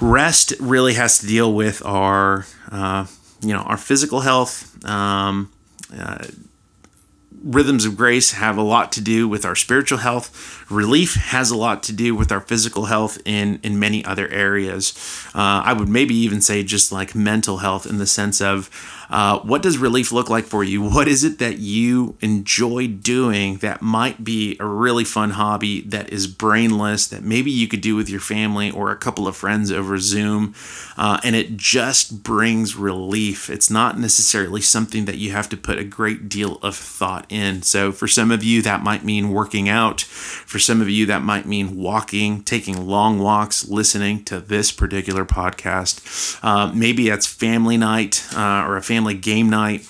rest 0.00 0.52
really 0.60 0.94
has 0.94 1.18
to 1.20 1.26
deal 1.26 1.52
with 1.52 1.84
our, 1.86 2.46
uh, 2.70 3.06
you 3.40 3.54
know, 3.54 3.62
our 3.62 3.78
physical 3.78 4.20
health. 4.20 4.84
Um, 4.84 5.50
uh, 5.98 6.26
rhythms 7.42 7.84
of 7.84 7.96
grace 7.96 8.32
have 8.32 8.58
a 8.58 8.62
lot 8.62 8.92
to 8.92 9.00
do 9.00 9.28
with 9.28 9.44
our 9.44 9.56
spiritual 9.56 9.98
health. 9.98 10.63
Relief 10.70 11.14
has 11.14 11.50
a 11.50 11.56
lot 11.56 11.82
to 11.84 11.92
do 11.92 12.14
with 12.14 12.32
our 12.32 12.40
physical 12.40 12.86
health 12.86 13.18
in 13.24 13.60
in 13.62 13.78
many 13.78 14.04
other 14.04 14.28
areas. 14.28 14.94
Uh, 15.34 15.62
I 15.64 15.72
would 15.72 15.88
maybe 15.88 16.14
even 16.14 16.40
say 16.40 16.62
just 16.62 16.92
like 16.92 17.14
mental 17.14 17.58
health 17.58 17.86
in 17.86 17.98
the 17.98 18.06
sense 18.06 18.40
of 18.40 18.70
uh, 19.10 19.38
what 19.40 19.62
does 19.62 19.78
relief 19.78 20.12
look 20.12 20.28
like 20.28 20.44
for 20.44 20.64
you? 20.64 20.82
What 20.94 21.08
is 21.08 21.24
it 21.24 21.38
that 21.38 21.58
you 21.58 22.16
enjoy 22.20 22.86
doing 22.86 23.58
that 23.58 23.82
might 23.82 24.24
be 24.24 24.56
a 24.60 24.66
really 24.66 25.04
fun 25.04 25.30
hobby 25.30 25.82
that 25.82 26.12
is 26.12 26.26
brainless 26.26 27.06
that 27.08 27.22
maybe 27.22 27.50
you 27.50 27.68
could 27.68 27.80
do 27.80 27.96
with 27.96 28.08
your 28.08 28.20
family 28.20 28.70
or 28.70 28.90
a 28.90 28.96
couple 28.96 29.26
of 29.28 29.36
friends 29.36 29.70
over 29.70 29.98
Zoom? 29.98 30.54
Uh, 30.96 31.20
and 31.24 31.34
it 31.34 31.56
just 31.56 32.22
brings 32.22 32.76
relief. 32.76 33.50
It's 33.50 33.70
not 33.70 33.98
necessarily 33.98 34.60
something 34.60 35.04
that 35.04 35.18
you 35.18 35.32
have 35.32 35.48
to 35.50 35.56
put 35.56 35.78
a 35.78 35.84
great 35.84 36.28
deal 36.28 36.56
of 36.62 36.76
thought 36.76 37.26
in. 37.28 37.62
So, 37.62 37.92
for 37.92 38.08
some 38.08 38.30
of 38.30 38.44
you, 38.44 38.62
that 38.62 38.82
might 38.82 39.04
mean 39.04 39.30
working 39.30 39.68
out. 39.68 40.00
For 40.54 40.60
some 40.60 40.80
of 40.80 40.88
you, 40.88 41.06
that 41.06 41.24
might 41.24 41.46
mean 41.46 41.76
walking, 41.76 42.44
taking 42.44 42.86
long 42.86 43.18
walks, 43.18 43.66
listening 43.66 44.22
to 44.26 44.38
this 44.38 44.70
particular 44.70 45.24
podcast. 45.24 46.38
Uh, 46.44 46.72
maybe 46.72 47.08
that's 47.08 47.26
family 47.26 47.76
night 47.76 48.24
uh, 48.36 48.64
or 48.64 48.76
a 48.76 48.80
family 48.80 49.14
game 49.14 49.50
night. 49.50 49.84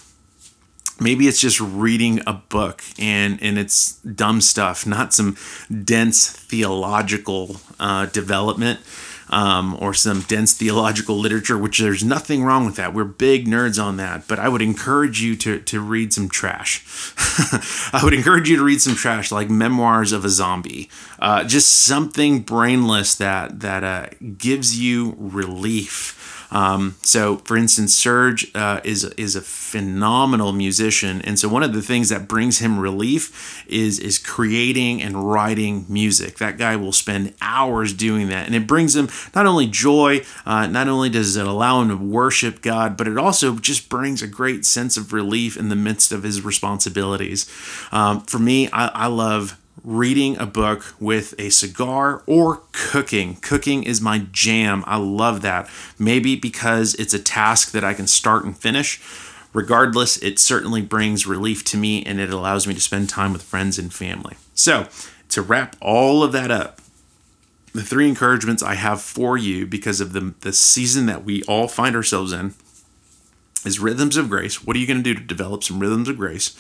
Maybe 0.99 1.29
it's 1.29 1.39
just 1.39 1.61
reading 1.61 2.23
a 2.27 2.33
book 2.33 2.83
and, 2.99 3.39
and 3.43 3.59
it's 3.59 3.97
dumb 3.99 4.41
stuff, 4.41 4.87
not 4.87 5.13
some 5.13 5.37
dense 5.85 6.31
theological 6.31 7.61
uh, 7.79 8.07
development 8.07 8.81
um, 9.31 9.77
or 9.81 9.95
some 9.95 10.21
dense 10.23 10.53
theological 10.53 11.17
literature, 11.19 11.59
which 11.59 11.79
there's 11.79 12.05
nothing 12.05 12.45
wrong 12.45 12.67
with 12.67 12.77
that. 12.77 12.95
We're 12.95 13.05
big 13.05 13.47
nerds 13.47 13.83
on 13.83 13.97
that. 13.97 14.27
But 14.29 14.39
I 14.39 14.49
would 14.49 14.63
encourage 14.63 15.21
you 15.21 15.37
to, 15.37 15.61
to 15.61 15.81
read 15.81 16.13
some 16.13 16.29
trash. 16.29 16.85
I 17.93 18.01
would 18.03 18.15
encourage 18.15 18.49
you 18.49 18.57
to 18.57 18.65
read 18.65 18.81
some 18.81 18.95
trash 18.95 19.33
like 19.33 19.51
Memoirs 19.51 20.13
of 20.13 20.25
a 20.25 20.29
Zombie. 20.29 20.91
Uh, 21.19 21.45
just 21.45 21.71
something 21.71 22.41
brainless 22.41 23.15
that, 23.17 23.61
that 23.61 23.85
uh, 23.85 24.07
gives 24.37 24.79
you 24.79 25.15
relief. 25.19 26.44
Um, 26.55 26.95
so, 27.03 27.39
for 27.39 27.57
instance, 27.57 27.95
Serge 27.95 28.51
uh, 28.55 28.81
is 28.85 29.05
is 29.17 29.35
a 29.35 29.41
phenomenal 29.41 30.53
musician, 30.53 31.21
and 31.23 31.37
so 31.37 31.49
one 31.49 31.65
of 31.65 31.73
the 31.73 31.83
things 31.83 32.11
that 32.11 32.29
brings 32.29 32.61
him 32.61 32.79
relief 32.79 33.65
is 33.67 33.99
is 33.99 34.19
creating 34.19 35.03
and 35.03 35.31
writing 35.31 35.85
music. 35.89 36.39
That 36.39 36.57
guy 36.57 36.77
will 36.77 36.93
spend 36.93 37.35
hours 37.43 37.93
doing 37.93 38.29
that, 38.29 38.47
and 38.47 38.55
it 38.55 38.69
brings 38.69 38.95
him 38.95 39.09
not 39.35 39.47
only 39.47 39.67
joy, 39.67 40.25
uh, 40.47 40.69
not 40.69 40.87
only 40.87 41.11
does 41.11 41.37
it 41.37 41.47
allow 41.47 41.83
him 41.83 41.89
to 41.89 41.97
worship 41.97 42.63
God, 42.63 42.97
but 42.97 43.09
it 43.09 43.19
also 43.19 43.57
just 43.57 43.89
brings 43.89 44.23
a 44.23 44.29
great 44.29 44.65
sense 44.65 44.97
of 44.97 45.13
relief 45.13 45.57
in 45.57 45.71
the 45.71 45.77
midst 45.77 46.13
of 46.13 46.23
his 46.23 46.43
responsibilities. 46.43 47.51
Um, 47.91 48.21
for 48.21 48.39
me, 48.39 48.69
I, 48.71 48.87
I 48.95 49.07
love 49.09 49.59
reading 49.83 50.37
a 50.39 50.47
book 50.47 50.95
with 51.01 51.35
a 51.39 51.51
cigar 51.51 52.23
or 52.27 52.63
cooking. 52.73 53.37
Cooking 53.37 53.83
is 53.83 54.01
my 54.01 54.27
jam. 54.31 54.85
I 54.87 54.97
love 54.97 55.43
that. 55.43 55.69
Maybe 55.99 56.37
because 56.37 56.95
it's 56.95 57.15
a 57.15 57.19
task 57.19 57.73
that 57.73 57.85
I 57.85 57.95
can 57.95 58.07
start 58.07 58.45
and 58.45 58.57
finish. 58.57 59.03
Regardless, 59.53 60.17
it 60.19 60.39
certainly 60.39 60.83
brings 60.83 61.27
relief 61.27 61.65
to 61.65 61.77
me 61.77 62.05
and 62.05 62.19
it 62.21 62.31
allows 62.31 62.67
me 62.67 62.75
to 62.75 62.81
spend 62.81 63.09
time 63.09 63.33
with 63.33 63.43
friends 63.43 63.79
and 63.79 63.93
family. 63.93 64.37
So, 64.55 64.89
to 65.31 65.43
wrap 65.43 65.77
all 65.81 66.23
of 66.23 66.33
that 66.33 66.51
up, 66.51 66.81
the 67.73 67.83
three 67.83 68.09
encouragements 68.09 68.63
I 68.63 68.75
have 68.75 69.01
for 69.01 69.37
you 69.37 69.67
because 69.67 70.01
of 70.01 70.13
the, 70.13 70.35
the 70.41 70.53
season 70.53 71.07
that 71.07 71.25
we 71.25 71.43
all 71.45 71.67
find 71.67 71.97
ourselves 71.97 72.33
in 72.33 72.55
is 73.65 73.81
rhythms 73.81 74.17
of 74.17 74.29
grace. 74.29 74.65
What 74.65 74.77
are 74.77 74.79
you 74.79 74.87
going 74.87 75.03
to 75.03 75.15
do 75.15 75.15
to 75.15 75.25
develop 75.25 75.65
some 75.65 75.81
rhythms 75.81 76.09
of 76.09 76.17
grace? 76.17 76.57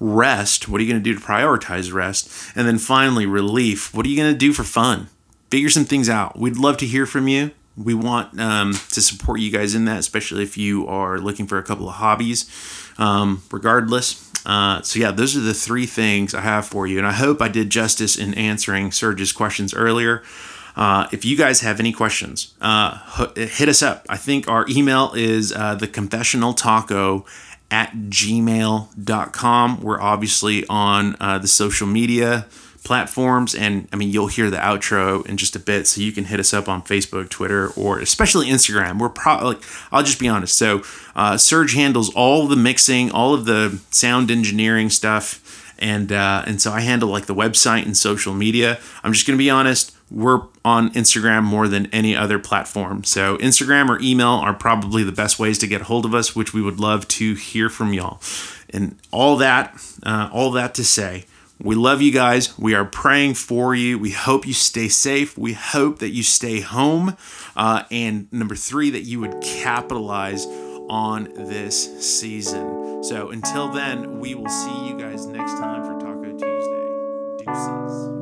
Rest. 0.00 0.68
What 0.68 0.80
are 0.80 0.84
you 0.84 0.90
going 0.90 1.02
to 1.02 1.12
do 1.12 1.18
to 1.18 1.24
prioritize 1.24 1.92
rest? 1.92 2.52
And 2.56 2.66
then 2.66 2.78
finally, 2.78 3.26
relief. 3.26 3.94
What 3.94 4.06
are 4.06 4.08
you 4.08 4.16
going 4.16 4.32
to 4.32 4.38
do 4.38 4.52
for 4.52 4.64
fun? 4.64 5.08
Figure 5.50 5.68
some 5.68 5.84
things 5.84 6.08
out. 6.08 6.38
We'd 6.38 6.56
love 6.56 6.78
to 6.78 6.86
hear 6.86 7.06
from 7.06 7.28
you. 7.28 7.52
We 7.76 7.94
want 7.94 8.38
um, 8.40 8.72
to 8.72 9.00
support 9.00 9.40
you 9.40 9.50
guys 9.50 9.74
in 9.74 9.84
that, 9.84 9.98
especially 9.98 10.42
if 10.42 10.56
you 10.56 10.86
are 10.88 11.18
looking 11.18 11.46
for 11.46 11.58
a 11.58 11.62
couple 11.62 11.88
of 11.88 11.96
hobbies. 11.96 12.50
Um, 12.98 13.42
regardless, 13.50 14.30
uh, 14.44 14.82
so 14.82 14.98
yeah, 14.98 15.10
those 15.10 15.36
are 15.36 15.40
the 15.40 15.54
three 15.54 15.86
things 15.86 16.34
I 16.34 16.40
have 16.40 16.66
for 16.66 16.86
you, 16.86 16.98
and 16.98 17.06
I 17.06 17.12
hope 17.12 17.40
I 17.40 17.48
did 17.48 17.70
justice 17.70 18.16
in 18.16 18.34
answering 18.34 18.92
Serge's 18.92 19.32
questions 19.32 19.72
earlier. 19.72 20.22
Uh, 20.76 21.08
if 21.12 21.24
you 21.24 21.36
guys 21.36 21.60
have 21.60 21.80
any 21.80 21.92
questions, 21.92 22.54
uh, 22.60 22.98
hit 23.34 23.68
us 23.68 23.82
up. 23.82 24.06
I 24.08 24.16
think 24.16 24.48
our 24.48 24.66
email 24.68 25.12
is 25.14 25.52
uh, 25.52 25.74
the 25.74 25.88
confessional 25.88 26.54
taco 26.54 27.24
at 27.70 27.92
gmail.com. 27.92 29.80
We're 29.82 30.00
obviously 30.00 30.66
on 30.68 31.16
uh, 31.20 31.38
the 31.38 31.48
social 31.48 31.86
media 31.86 32.46
platforms 32.82 33.54
and 33.54 33.86
i 33.92 33.96
mean 33.96 34.08
you'll 34.08 34.26
hear 34.26 34.48
the 34.48 34.56
outro 34.56 35.24
in 35.26 35.36
just 35.36 35.54
a 35.54 35.58
bit 35.58 35.86
so 35.86 36.00
you 36.00 36.12
can 36.12 36.24
hit 36.24 36.40
us 36.40 36.54
up 36.54 36.66
on 36.66 36.80
facebook 36.80 37.28
twitter 37.28 37.68
or 37.76 37.98
especially 38.00 38.48
instagram. 38.48 38.98
We're 38.98 39.10
probably 39.10 39.54
like 39.54 39.62
i'll 39.92 40.02
just 40.02 40.18
be 40.18 40.28
honest. 40.28 40.56
So 40.56 40.82
uh, 41.14 41.36
serge 41.36 41.74
handles 41.74 42.12
all 42.14 42.46
the 42.46 42.56
mixing 42.56 43.10
all 43.10 43.34
of 43.34 43.44
the 43.44 43.80
sound 43.90 44.30
engineering 44.30 44.88
stuff 44.88 45.74
and 45.78 46.10
uh, 46.10 46.42
and 46.46 46.60
so 46.60 46.72
i 46.72 46.80
handle 46.80 47.10
like 47.10 47.26
the 47.26 47.34
website 47.34 47.84
and 47.84 47.96
social 47.96 48.32
media. 48.32 48.78
I'm 49.04 49.12
just 49.12 49.26
gonna 49.26 49.36
be 49.36 49.50
honest 49.50 49.94
we're 50.10 50.42
on 50.64 50.90
Instagram 50.92 51.44
more 51.44 51.68
than 51.68 51.86
any 51.86 52.16
other 52.16 52.38
platform. 52.38 53.04
So, 53.04 53.36
Instagram 53.38 53.88
or 53.88 54.00
email 54.00 54.28
are 54.28 54.54
probably 54.54 55.02
the 55.02 55.12
best 55.12 55.38
ways 55.38 55.58
to 55.58 55.66
get 55.66 55.82
hold 55.82 56.04
of 56.04 56.14
us, 56.14 56.34
which 56.34 56.52
we 56.52 56.60
would 56.60 56.80
love 56.80 57.06
to 57.08 57.34
hear 57.34 57.68
from 57.68 57.92
y'all. 57.92 58.20
And 58.70 58.98
all 59.10 59.36
that, 59.36 59.80
uh, 60.02 60.28
all 60.32 60.50
that 60.52 60.74
to 60.74 60.84
say, 60.84 61.26
we 61.62 61.74
love 61.74 62.00
you 62.00 62.10
guys. 62.10 62.58
We 62.58 62.74
are 62.74 62.84
praying 62.84 63.34
for 63.34 63.74
you. 63.74 63.98
We 63.98 64.10
hope 64.10 64.46
you 64.46 64.54
stay 64.54 64.88
safe. 64.88 65.36
We 65.36 65.52
hope 65.52 65.98
that 65.98 66.08
you 66.08 66.22
stay 66.22 66.60
home. 66.60 67.16
Uh, 67.54 67.84
and 67.90 68.32
number 68.32 68.56
three, 68.56 68.90
that 68.90 69.02
you 69.02 69.20
would 69.20 69.40
capitalize 69.42 70.46
on 70.88 71.24
this 71.34 72.04
season. 72.04 73.04
So, 73.04 73.30
until 73.30 73.68
then, 73.68 74.18
we 74.18 74.34
will 74.34 74.48
see 74.48 74.88
you 74.88 74.98
guys 74.98 75.26
next 75.26 75.52
time 75.52 75.84
for 75.84 76.00
Taco 76.00 76.32
Tuesday. 76.32 77.44
Deuces. 77.44 78.19